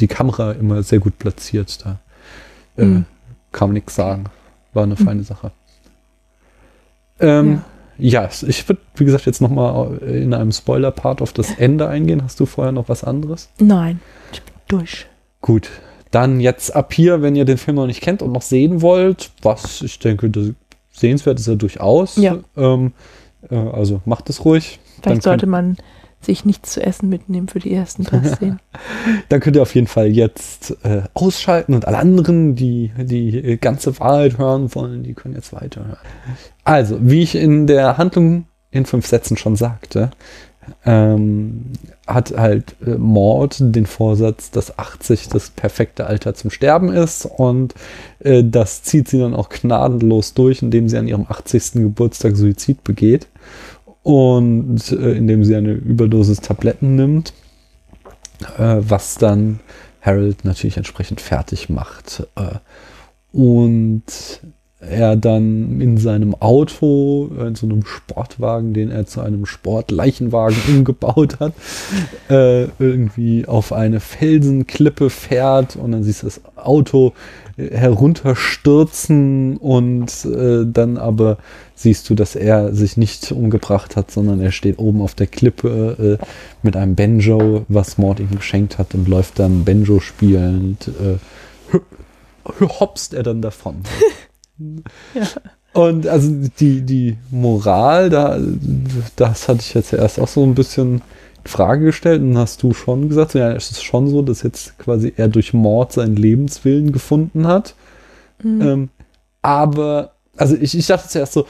die 0.00 0.06
Kamera 0.08 0.52
immer 0.52 0.82
sehr 0.82 0.98
gut 0.98 1.18
platziert. 1.18 1.84
Da 1.84 1.98
äh, 2.76 2.84
Mhm. 2.84 3.04
kann 3.52 3.68
man 3.68 3.74
nichts 3.74 3.94
sagen. 3.94 4.24
War 4.72 4.84
eine 4.84 4.96
feine 4.96 5.22
Sache. 5.22 5.52
Ähm, 7.20 7.62
ja. 7.98 8.28
ich 8.46 8.68
würde, 8.68 8.80
wie 8.96 9.04
gesagt, 9.04 9.26
jetzt 9.26 9.40
nochmal 9.40 9.98
in 9.98 10.34
einem 10.34 10.50
Spoiler-Part 10.52 11.22
auf 11.22 11.32
das 11.32 11.50
Ende 11.58 11.88
eingehen. 11.88 12.22
Hast 12.22 12.40
du 12.40 12.46
vorher 12.46 12.72
noch 12.72 12.88
was 12.88 13.04
anderes? 13.04 13.50
Nein, 13.58 14.00
ich 14.32 14.42
bin 14.42 14.54
durch. 14.68 15.06
Gut, 15.40 15.68
dann 16.10 16.40
jetzt 16.40 16.74
ab 16.74 16.92
hier, 16.94 17.22
wenn 17.22 17.36
ihr 17.36 17.44
den 17.44 17.58
Film 17.58 17.76
noch 17.76 17.86
nicht 17.86 18.00
kennt 18.00 18.22
und 18.22 18.32
noch 18.32 18.42
sehen 18.42 18.80
wollt, 18.82 19.30
was 19.42 19.82
ich 19.82 19.98
denke, 19.98 20.30
das 20.30 20.48
sehenswert 20.92 21.38
ist 21.38 21.48
er 21.48 21.56
durchaus. 21.56 22.16
Ja. 22.16 22.38
Ähm, 22.56 22.92
äh, 23.50 23.56
also 23.56 24.00
macht 24.04 24.30
es 24.30 24.44
ruhig. 24.44 24.78
Dann 25.02 25.12
Vielleicht 25.12 25.22
sollte 25.24 25.46
man 25.46 25.76
sich 26.20 26.44
nichts 26.44 26.72
zu 26.72 26.82
essen 26.82 27.08
mitnehmen 27.08 27.48
für 27.48 27.58
die 27.58 27.74
ersten 27.74 28.04
paar 28.04 28.22
Szenen. 28.24 28.60
Dann 29.28 29.40
könnt 29.40 29.56
ihr 29.56 29.62
auf 29.62 29.74
jeden 29.74 29.88
Fall 29.88 30.06
jetzt 30.06 30.76
äh, 30.84 31.02
ausschalten 31.14 31.74
und 31.74 31.86
alle 31.86 31.98
anderen, 31.98 32.54
die 32.54 32.92
die 32.96 33.58
ganze 33.60 33.98
Wahrheit 33.98 34.38
hören 34.38 34.74
wollen, 34.74 35.02
die 35.02 35.14
können 35.14 35.34
jetzt 35.34 35.52
weiterhören. 35.52 35.98
Also, 36.64 36.98
wie 37.00 37.22
ich 37.22 37.34
in 37.34 37.66
der 37.66 37.98
Handlung 37.98 38.46
in 38.70 38.86
fünf 38.86 39.06
Sätzen 39.06 39.36
schon 39.36 39.56
sagte, 39.56 40.10
ähm, 40.84 41.64
hat 42.06 42.36
halt 42.36 42.76
äh, 42.86 42.90
Mord 42.90 43.56
den 43.60 43.86
Vorsatz, 43.86 44.50
dass 44.50 44.78
80 44.78 45.28
das 45.28 45.50
perfekte 45.50 46.06
Alter 46.06 46.34
zum 46.34 46.50
Sterben 46.50 46.92
ist 46.92 47.26
und 47.26 47.74
äh, 48.20 48.44
das 48.44 48.82
zieht 48.82 49.08
sie 49.08 49.18
dann 49.18 49.34
auch 49.34 49.48
gnadenlos 49.48 50.34
durch, 50.34 50.62
indem 50.62 50.88
sie 50.88 50.98
an 50.98 51.08
ihrem 51.08 51.26
80. 51.28 51.72
Geburtstag 51.74 52.36
Suizid 52.36 52.84
begeht 52.84 53.28
und 54.02 54.92
äh, 54.92 55.12
indem 55.12 55.44
sie 55.44 55.56
eine 55.56 55.72
Überdosis 55.72 56.40
Tabletten 56.40 56.96
nimmt, 56.96 57.32
äh, 58.58 58.76
was 58.80 59.16
dann 59.16 59.60
Harold 60.00 60.44
natürlich 60.44 60.76
entsprechend 60.76 61.20
fertig 61.20 61.68
macht. 61.68 62.26
Äh, 62.36 62.58
und 63.32 64.02
er 64.82 65.16
dann 65.16 65.80
in 65.80 65.96
seinem 65.96 66.34
Auto, 66.34 67.30
in 67.38 67.54
so 67.54 67.66
einem 67.66 67.84
Sportwagen, 67.84 68.74
den 68.74 68.90
er 68.90 69.06
zu 69.06 69.20
einem 69.20 69.46
Sportleichenwagen 69.46 70.56
umgebaut 70.68 71.38
hat, 71.40 71.52
äh, 72.28 72.64
irgendwie 72.78 73.46
auf 73.46 73.72
eine 73.72 74.00
Felsenklippe 74.00 75.08
fährt 75.08 75.76
und 75.76 75.92
dann 75.92 76.02
siehst 76.02 76.22
du 76.22 76.26
das 76.26 76.40
Auto 76.56 77.12
äh, 77.56 77.76
herunterstürzen 77.76 79.56
und 79.56 80.24
äh, 80.24 80.64
dann 80.66 80.96
aber 80.96 81.38
siehst 81.74 82.10
du, 82.10 82.14
dass 82.14 82.34
er 82.34 82.74
sich 82.74 82.96
nicht 82.96 83.30
umgebracht 83.32 83.96
hat, 83.96 84.10
sondern 84.10 84.40
er 84.40 84.52
steht 84.52 84.78
oben 84.78 85.00
auf 85.00 85.14
der 85.14 85.26
Klippe 85.26 86.18
äh, 86.20 86.24
mit 86.62 86.76
einem 86.76 86.96
Banjo, 86.96 87.64
was 87.68 87.98
Mord 87.98 88.20
ihm 88.20 88.30
geschenkt 88.30 88.78
hat 88.78 88.94
und 88.94 89.08
läuft 89.08 89.38
dann 89.38 89.64
Banjo 89.64 90.00
spielend, 90.00 90.88
äh, 90.88 91.78
hopst 92.80 93.14
er 93.14 93.22
dann 93.22 93.42
davon. 93.42 93.76
Ja. 95.14 95.26
Und 95.74 96.06
also 96.06 96.30
die, 96.60 96.82
die 96.82 97.16
Moral, 97.30 98.10
da, 98.10 98.38
das 99.16 99.48
hatte 99.48 99.60
ich 99.60 99.72
jetzt 99.72 99.94
erst 99.94 100.20
auch 100.20 100.28
so 100.28 100.42
ein 100.42 100.54
bisschen 100.54 100.96
in 101.44 101.50
Frage 101.50 101.86
gestellt 101.86 102.20
und 102.20 102.36
hast 102.36 102.62
du 102.62 102.74
schon 102.74 103.08
gesagt, 103.08 103.34
ja, 103.34 103.52
es 103.52 103.70
ist 103.70 103.82
schon 103.82 104.08
so, 104.08 104.22
dass 104.22 104.42
jetzt 104.42 104.78
quasi 104.78 105.12
er 105.16 105.28
durch 105.28 105.54
Mord 105.54 105.92
seinen 105.92 106.16
Lebenswillen 106.16 106.92
gefunden 106.92 107.46
hat. 107.46 107.74
Mhm. 108.42 108.60
Ähm, 108.60 108.88
aber, 109.40 110.12
also 110.36 110.56
ich, 110.56 110.76
ich 110.76 110.86
dachte 110.86 111.08
zuerst 111.08 111.32
so, 111.32 111.46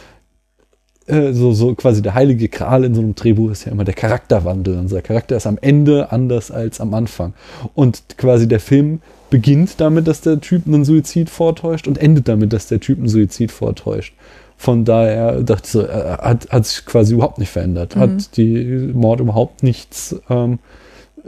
äh, 1.06 1.32
so, 1.32 1.52
so 1.52 1.74
quasi 1.74 2.02
der 2.02 2.14
heilige 2.14 2.48
Kral 2.48 2.84
in 2.84 2.94
so 2.94 3.00
einem 3.00 3.14
Drehbuch 3.14 3.50
ist 3.50 3.64
ja 3.64 3.72
immer 3.72 3.84
der 3.84 3.94
Charakterwandel. 3.94 4.78
Unser 4.78 5.02
Charakter 5.02 5.36
ist 5.36 5.46
am 5.46 5.58
Ende 5.60 6.12
anders 6.12 6.50
als 6.50 6.80
am 6.80 6.94
Anfang. 6.94 7.34
Und 7.74 8.02
quasi 8.16 8.48
der 8.48 8.60
Film 8.60 9.00
beginnt 9.30 9.80
damit, 9.80 10.06
dass 10.06 10.20
der 10.20 10.40
Typ 10.40 10.66
einen 10.66 10.84
Suizid 10.84 11.30
vortäuscht 11.30 11.88
und 11.88 11.98
endet 11.98 12.28
damit, 12.28 12.52
dass 12.52 12.66
der 12.66 12.80
Typ 12.80 12.98
einen 12.98 13.08
Suizid 13.08 13.50
vortäuscht. 13.50 14.14
Von 14.56 14.84
daher 14.84 15.42
dachte 15.42 15.62
ich 15.64 15.72
so, 15.72 15.80
er 15.82 16.18
hat, 16.18 16.50
hat 16.50 16.66
sich 16.66 16.84
quasi 16.84 17.14
überhaupt 17.14 17.38
nicht 17.38 17.50
verändert, 17.50 17.96
mhm. 17.96 18.00
hat 18.00 18.36
die 18.36 18.92
Mord 18.94 19.20
überhaupt 19.20 19.62
nichts 19.62 20.14
ähm, 20.30 20.58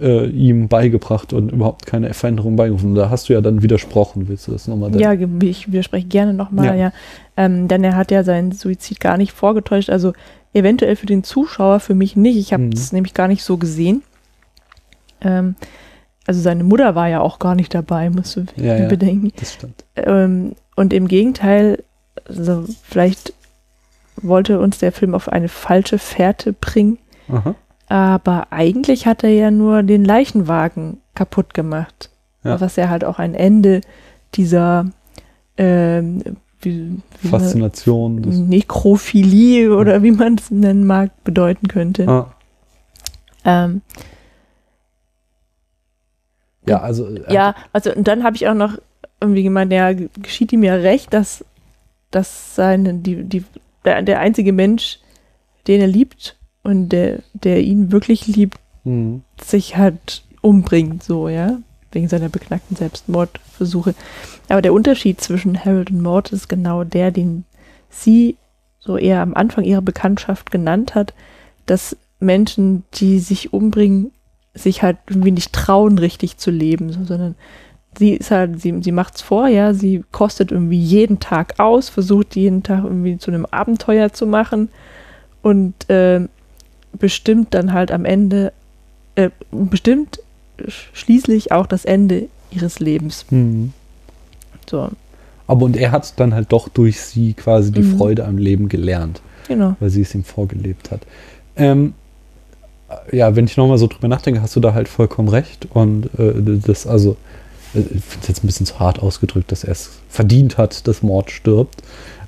äh, 0.00 0.26
ihm 0.26 0.68
beigebracht 0.68 1.32
und 1.32 1.52
überhaupt 1.52 1.86
keine 1.86 2.12
Veränderung 2.14 2.56
beigebracht. 2.56 2.96
Da 2.96 3.10
hast 3.10 3.28
du 3.28 3.32
ja 3.32 3.40
dann 3.40 3.62
widersprochen, 3.62 4.28
willst 4.28 4.48
du 4.48 4.52
das 4.52 4.66
nochmal? 4.68 4.98
Ja, 5.00 5.12
ich 5.12 5.70
widerspreche 5.70 6.06
gerne 6.06 6.34
nochmal, 6.34 6.66
ja. 6.66 6.74
ja. 6.74 6.92
Ähm, 7.36 7.68
denn 7.68 7.84
er 7.84 7.96
hat 7.96 8.10
ja 8.10 8.24
seinen 8.24 8.52
Suizid 8.52 9.00
gar 9.00 9.16
nicht 9.16 9.32
vorgetäuscht, 9.32 9.90
also 9.90 10.12
eventuell 10.52 10.96
für 10.96 11.06
den 11.06 11.24
Zuschauer, 11.24 11.80
für 11.80 11.94
mich 11.94 12.16
nicht. 12.16 12.36
Ich 12.36 12.52
habe 12.52 12.70
es 12.72 12.92
mhm. 12.92 12.96
nämlich 12.96 13.14
gar 13.14 13.28
nicht 13.28 13.42
so 13.42 13.56
gesehen. 13.56 14.02
Ähm, 15.20 15.56
also 16.26 16.40
seine 16.40 16.64
Mutter 16.64 16.94
war 16.94 17.08
ja 17.08 17.20
auch 17.20 17.38
gar 17.38 17.54
nicht 17.54 17.74
dabei, 17.74 18.08
musst 18.08 18.36
du 18.36 18.44
ja, 18.56 18.76
ja, 18.78 18.88
bedenken. 18.88 19.32
Das 19.36 19.54
stimmt. 19.54 19.84
Ähm, 19.96 20.52
und 20.76 20.92
im 20.92 21.08
Gegenteil, 21.08 21.82
also 22.26 22.64
vielleicht 22.82 23.34
wollte 24.16 24.58
uns 24.60 24.78
der 24.78 24.92
Film 24.92 25.14
auf 25.14 25.28
eine 25.28 25.48
falsche 25.48 25.98
Fährte 25.98 26.52
bringen. 26.52 26.98
Aha. 27.28 27.54
Aber 27.88 28.48
eigentlich 28.50 29.06
hat 29.06 29.24
er 29.24 29.30
ja 29.30 29.50
nur 29.50 29.82
den 29.82 30.04
Leichenwagen 30.04 30.98
kaputt 31.14 31.54
gemacht. 31.54 32.10
Ja. 32.42 32.60
Was 32.60 32.76
ja 32.76 32.88
halt 32.88 33.04
auch 33.04 33.18
ein 33.18 33.34
Ende 33.34 33.80
dieser 34.34 34.86
ähm, 35.56 36.22
wie, 36.60 37.02
wie 37.20 37.28
Faszination. 37.28 38.48
Nekrophilie 38.48 39.74
oder 39.74 40.02
wie 40.02 40.10
man 40.10 40.36
es 40.36 40.50
nennen 40.50 40.86
mag, 40.86 41.10
bedeuten 41.24 41.68
könnte. 41.68 42.08
Ah. 42.08 42.34
Ähm, 43.44 43.82
ja, 46.66 46.80
also. 46.80 47.08
Äh, 47.08 47.32
ja, 47.32 47.54
also 47.72 47.92
und 47.92 48.08
dann 48.08 48.24
habe 48.24 48.36
ich 48.36 48.48
auch 48.48 48.54
noch 48.54 48.78
irgendwie 49.20 49.42
gemeint, 49.42 49.72
ja, 49.72 49.92
geschieht 49.92 50.52
ihm 50.52 50.62
ja 50.62 50.74
recht, 50.74 51.12
dass, 51.12 51.44
dass 52.10 52.54
seine, 52.54 52.94
die, 52.94 53.24
die, 53.24 53.44
der, 53.84 54.02
der 54.02 54.20
einzige 54.20 54.52
Mensch, 54.52 55.00
den 55.66 55.80
er 55.80 55.86
liebt 55.86 56.36
und 56.64 56.88
der, 56.88 57.20
der 57.34 57.62
ihn 57.62 57.92
wirklich 57.92 58.26
liebt, 58.26 58.58
mhm. 58.82 59.22
sich 59.40 59.76
halt 59.76 60.24
umbringt, 60.40 61.02
so, 61.04 61.28
ja, 61.28 61.58
wegen 61.92 62.08
seiner 62.08 62.28
beknackten 62.28 62.76
Selbstmordversuche. 62.76 63.94
Aber 64.48 64.62
der 64.62 64.72
Unterschied 64.72 65.20
zwischen 65.20 65.64
Harold 65.64 65.90
und 65.90 66.02
Mord 66.02 66.32
ist 66.32 66.48
genau 66.48 66.82
der, 66.82 67.10
den 67.10 67.44
sie 67.88 68.36
so 68.80 68.96
eher 68.98 69.22
am 69.22 69.34
Anfang 69.34 69.64
ihrer 69.64 69.82
Bekanntschaft 69.82 70.50
genannt 70.50 70.94
hat, 70.94 71.14
dass 71.66 71.96
Menschen, 72.20 72.84
die 72.94 73.18
sich 73.18 73.52
umbringen, 73.52 74.10
sich 74.54 74.82
halt 74.82 74.98
irgendwie 75.08 75.30
nicht 75.30 75.52
trauen, 75.52 75.98
richtig 75.98 76.36
zu 76.36 76.50
leben, 76.50 76.92
so, 76.92 77.04
sondern 77.04 77.34
sie 77.96 78.14
ist 78.14 78.30
halt, 78.30 78.60
sie, 78.60 78.82
sie 78.82 78.92
macht's 78.92 79.22
vor, 79.22 79.48
ja, 79.48 79.72
sie 79.72 80.04
kostet 80.12 80.52
irgendwie 80.52 80.78
jeden 80.78 81.20
Tag 81.20 81.60
aus, 81.60 81.88
versucht 81.88 82.36
jeden 82.36 82.62
Tag 82.62 82.84
irgendwie 82.84 83.18
zu 83.18 83.30
einem 83.30 83.46
Abenteuer 83.46 84.12
zu 84.12 84.26
machen 84.26 84.68
und 85.42 85.88
äh, 85.88 86.28
bestimmt 86.98 87.54
dann 87.54 87.72
halt 87.72 87.90
am 87.90 88.04
Ende, 88.04 88.52
äh, 89.14 89.30
bestimmt 89.50 90.20
schließlich 90.92 91.52
auch 91.52 91.66
das 91.66 91.84
Ende 91.84 92.28
ihres 92.50 92.80
Lebens. 92.80 93.26
Mhm. 93.30 93.72
So. 94.68 94.90
Aber 95.46 95.66
und 95.66 95.76
er 95.76 95.92
hat 95.92 96.18
dann 96.18 96.34
halt 96.34 96.52
doch 96.52 96.68
durch 96.68 97.00
sie 97.00 97.34
quasi 97.34 97.70
die 97.72 97.82
mhm. 97.82 97.98
Freude 97.98 98.24
am 98.24 98.38
Leben 98.38 98.68
gelernt. 98.68 99.20
Genau. 99.48 99.76
Weil 99.80 99.90
sie 99.90 100.02
es 100.02 100.14
ihm 100.14 100.24
vorgelebt 100.24 100.90
hat. 100.90 101.02
Ähm, 101.56 101.94
ja, 103.12 103.36
wenn 103.36 103.44
ich 103.44 103.56
nochmal 103.56 103.78
so 103.78 103.86
drüber 103.86 104.08
nachdenke, 104.08 104.40
hast 104.40 104.56
du 104.56 104.60
da 104.60 104.72
halt 104.74 104.88
vollkommen 104.88 105.28
recht. 105.28 105.68
Und 105.70 106.06
äh, 106.18 106.60
das, 106.64 106.86
also, 106.86 107.16
äh, 107.74 107.80
ich 107.80 108.04
finde 108.04 108.22
es 108.22 108.28
jetzt 108.28 108.44
ein 108.44 108.46
bisschen 108.46 108.66
zu 108.66 108.78
hart 108.78 109.00
ausgedrückt, 109.00 109.52
dass 109.52 109.64
er 109.64 109.72
es 109.72 109.90
verdient 110.08 110.56
hat, 110.56 110.86
dass 110.86 111.02
Mord 111.02 111.30
stirbt. 111.30 111.82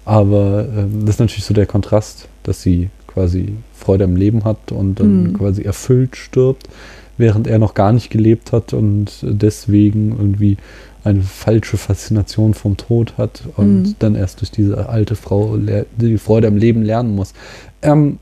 Aber 0.04 0.60
äh, 0.64 0.84
das 1.00 1.16
ist 1.16 1.20
natürlich 1.20 1.44
so 1.44 1.54
der 1.54 1.66
Kontrast, 1.66 2.28
dass 2.42 2.62
sie 2.62 2.90
quasi 3.16 3.54
Freude 3.72 4.04
am 4.04 4.14
Leben 4.14 4.44
hat 4.44 4.72
und 4.72 5.00
dann 5.00 5.22
mhm. 5.22 5.32
quasi 5.38 5.62
erfüllt 5.62 6.16
stirbt, 6.16 6.68
während 7.16 7.46
er 7.46 7.58
noch 7.58 7.72
gar 7.72 7.92
nicht 7.92 8.10
gelebt 8.10 8.52
hat 8.52 8.74
und 8.74 9.10
deswegen 9.22 10.10
irgendwie 10.10 10.58
eine 11.02 11.22
falsche 11.22 11.78
Faszination 11.78 12.52
vom 12.52 12.76
Tod 12.76 13.16
hat 13.16 13.44
und 13.56 13.82
mhm. 13.82 13.94
dann 14.00 14.16
erst 14.16 14.42
durch 14.42 14.50
diese 14.50 14.90
alte 14.90 15.16
Frau 15.16 15.56
die 15.56 16.18
Freude 16.18 16.48
am 16.48 16.58
Leben 16.58 16.82
lernen 16.82 17.14
muss. 17.14 17.32
Ähm, 17.80 18.18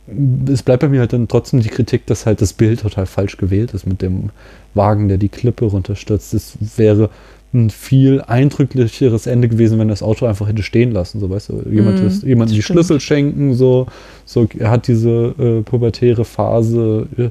es 0.48 0.62
bleibt 0.62 0.83
bei 0.83 0.88
mir 0.88 1.00
halt 1.00 1.12
dann 1.12 1.26
trotzdem 1.26 1.61
die 1.61 1.70
Kritik, 1.70 2.07
dass 2.07 2.24
halt 2.24 2.40
das 2.40 2.52
Bild 2.52 2.83
total 2.83 3.07
falsch 3.07 3.37
gewählt 3.37 3.74
ist 3.74 3.85
mit 3.85 4.00
dem 4.00 4.30
Wagen, 4.74 5.09
der 5.09 5.16
die 5.16 5.28
Klippe 5.28 5.64
runterstürzt. 5.64 6.35
Es 6.35 6.57
wäre 6.76 7.11
ein 7.54 7.70
viel 7.70 8.20
eindrücklicheres 8.20 9.26
Ende 9.26 9.48
gewesen, 9.48 9.78
wenn 9.78 9.88
das 9.88 10.02
Auto 10.02 10.26
einfach 10.26 10.48
hätte 10.48 10.62
stehen 10.62 10.92
lassen. 10.92 11.20
So, 11.20 11.30
weißt 11.30 11.50
du, 11.50 11.62
jemand, 11.70 12.02
mm, 12.02 12.06
ist, 12.06 12.22
jemand 12.24 12.50
die 12.50 12.60
stimmt. 12.62 12.78
Schlüssel 12.78 13.00
schenken, 13.00 13.54
so, 13.54 13.86
so, 14.24 14.46
er 14.58 14.70
hat 14.70 14.88
diese 14.88 15.34
äh, 15.38 15.62
pubertäre 15.62 16.24
Phase 16.24 17.06
äh, 17.16 17.30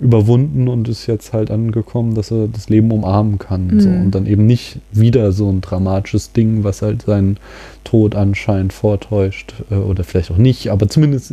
überwunden 0.00 0.68
und 0.68 0.88
ist 0.88 1.06
jetzt 1.06 1.32
halt 1.32 1.50
angekommen, 1.50 2.14
dass 2.14 2.30
er 2.30 2.48
das 2.48 2.68
Leben 2.68 2.90
umarmen 2.90 3.38
kann. 3.38 3.66
Mhm. 3.68 3.80
So. 3.80 3.88
Und 3.88 4.10
dann 4.14 4.26
eben 4.26 4.46
nicht 4.46 4.78
wieder 4.92 5.32
so 5.32 5.50
ein 5.50 5.60
dramatisches 5.60 6.32
Ding, 6.32 6.64
was 6.64 6.82
halt 6.82 7.02
seinen 7.02 7.36
Tod 7.84 8.14
anscheinend 8.14 8.72
vortäuscht. 8.72 9.54
Äh, 9.70 9.76
oder 9.76 10.04
vielleicht 10.04 10.30
auch 10.30 10.38
nicht, 10.38 10.70
aber 10.70 10.88
zumindest 10.88 11.32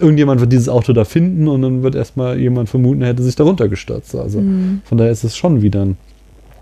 irgendjemand 0.00 0.40
wird 0.40 0.52
dieses 0.52 0.68
Auto 0.68 0.92
da 0.92 1.04
finden 1.04 1.48
und 1.48 1.62
dann 1.62 1.82
wird 1.82 1.94
erstmal 1.94 2.38
jemand 2.38 2.68
vermuten, 2.68 3.02
er 3.02 3.08
hätte 3.08 3.22
sich 3.22 3.36
darunter 3.36 3.68
gestürzt. 3.68 4.14
Also 4.14 4.40
mhm. 4.40 4.80
von 4.84 4.98
daher 4.98 5.12
ist 5.12 5.24
es 5.24 5.36
schon 5.36 5.62
wieder 5.62 5.82
ein, 5.82 5.96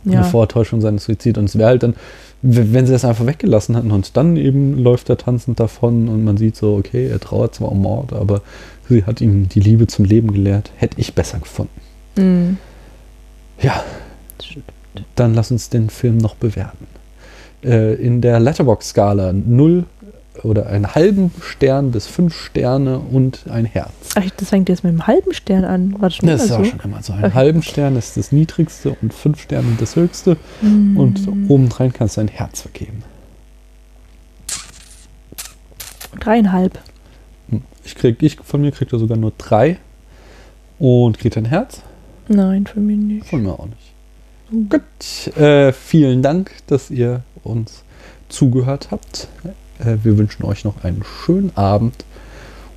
ja. 0.04 0.20
eine 0.20 0.28
Vortäuschung 0.28 0.80
seines 0.80 1.04
Suizids. 1.04 1.38
Und 1.38 1.46
es 1.46 1.58
wäre 1.58 1.68
halt 1.68 1.82
dann, 1.82 1.94
wenn 2.42 2.86
sie 2.86 2.92
das 2.92 3.04
einfach 3.04 3.26
weggelassen 3.26 3.74
hätten 3.74 3.90
und 3.90 4.16
dann 4.16 4.36
eben 4.36 4.78
läuft 4.78 5.08
er 5.08 5.16
tanzend 5.16 5.60
davon 5.60 6.08
und 6.08 6.24
man 6.24 6.36
sieht 6.36 6.56
so, 6.56 6.76
okay, 6.76 7.06
er 7.06 7.20
trauert 7.20 7.54
zwar 7.54 7.72
um 7.72 7.80
Mord, 7.80 8.12
aber 8.12 8.42
sie 8.88 9.04
hat 9.04 9.20
ihm 9.20 9.48
die 9.48 9.60
Liebe 9.60 9.86
zum 9.86 10.04
Leben 10.04 10.32
gelehrt, 10.32 10.70
hätte 10.76 11.00
ich 11.00 11.14
besser 11.14 11.38
gefunden. 11.38 11.80
Mhm. 12.16 12.58
Ja, 13.60 13.82
dann 15.14 15.34
lass 15.34 15.50
uns 15.50 15.70
den 15.70 15.88
Film 15.88 16.18
noch 16.18 16.34
bewerten. 16.34 16.86
Äh, 17.64 17.94
in 17.94 18.20
der 18.20 18.40
Letterbox-Skala 18.40 19.32
0 19.32 19.84
oder 20.42 20.66
einen 20.66 20.94
halben 20.94 21.30
Stern 21.40 21.92
bis 21.92 22.06
fünf 22.06 22.34
Sterne 22.34 22.98
und 22.98 23.44
ein 23.48 23.64
Herz. 23.64 23.92
Ach, 24.16 24.22
das 24.36 24.48
fängt 24.50 24.68
jetzt 24.68 24.82
mit 24.84 24.90
einem 24.90 25.06
halben 25.06 25.32
Stern 25.32 25.64
an. 25.64 25.92
War 25.94 26.08
das 26.08 26.16
schon 26.16 26.28
Das 26.28 26.44
immer 26.44 26.44
ist 26.44 26.52
auch 26.52 26.64
so? 26.64 26.70
schon 26.70 26.80
immer 26.90 27.02
so. 27.02 27.12
Ein 27.12 27.24
Okay. 27.24 27.34
halben 27.34 27.62
Stern 27.62 27.96
ist 27.96 28.16
das 28.16 28.32
niedrigste 28.32 28.96
und 29.00 29.14
fünf 29.14 29.40
Sterne 29.42 29.68
das 29.78 29.96
höchste. 29.96 30.36
Hm. 30.60 30.96
Und 30.96 31.28
obendrein 31.48 31.92
kannst 31.92 32.16
du 32.16 32.20
ein 32.22 32.28
Herz 32.28 32.62
vergeben. 32.62 33.02
Dreieinhalb. 36.20 36.78
Hm. 37.50 37.62
Ich 37.84 37.94
krieg, 37.94 38.22
ich 38.22 38.36
von 38.42 38.60
mir 38.60 38.72
kriegt 38.72 38.92
er 38.92 38.98
sogar 38.98 39.16
nur 39.16 39.32
drei. 39.38 39.78
Und 40.78 41.18
kriegt 41.18 41.36
ein 41.36 41.44
Herz? 41.44 41.82
Nein, 42.28 42.66
für 42.66 42.80
mich 42.80 42.96
nicht. 42.98 43.26
Von 43.26 43.42
mir 43.42 43.52
auch 43.52 43.66
nicht. 43.66 44.70
Gut. 44.70 45.36
Äh, 45.36 45.72
vielen 45.72 46.22
Dank, 46.22 46.52
dass 46.66 46.90
ihr 46.90 47.22
uns 47.44 47.84
zugehört 48.28 48.88
habt. 48.90 49.28
Äh, 49.78 49.96
wir 50.02 50.18
wünschen 50.18 50.44
euch 50.44 50.64
noch 50.64 50.84
einen 50.84 51.02
schönen 51.04 51.56
Abend 51.56 52.04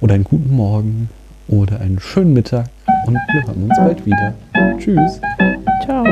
oder 0.01 0.15
einen 0.15 0.23
guten 0.23 0.55
Morgen 0.55 1.09
oder 1.47 1.79
einen 1.79 1.99
schönen 1.99 2.33
Mittag 2.33 2.69
und 3.05 3.13
wir 3.13 3.47
hören 3.47 3.63
uns 3.63 3.77
bald 3.77 4.05
wieder. 4.05 4.33
Tschüss. 4.77 5.21
Ciao. 5.83 6.05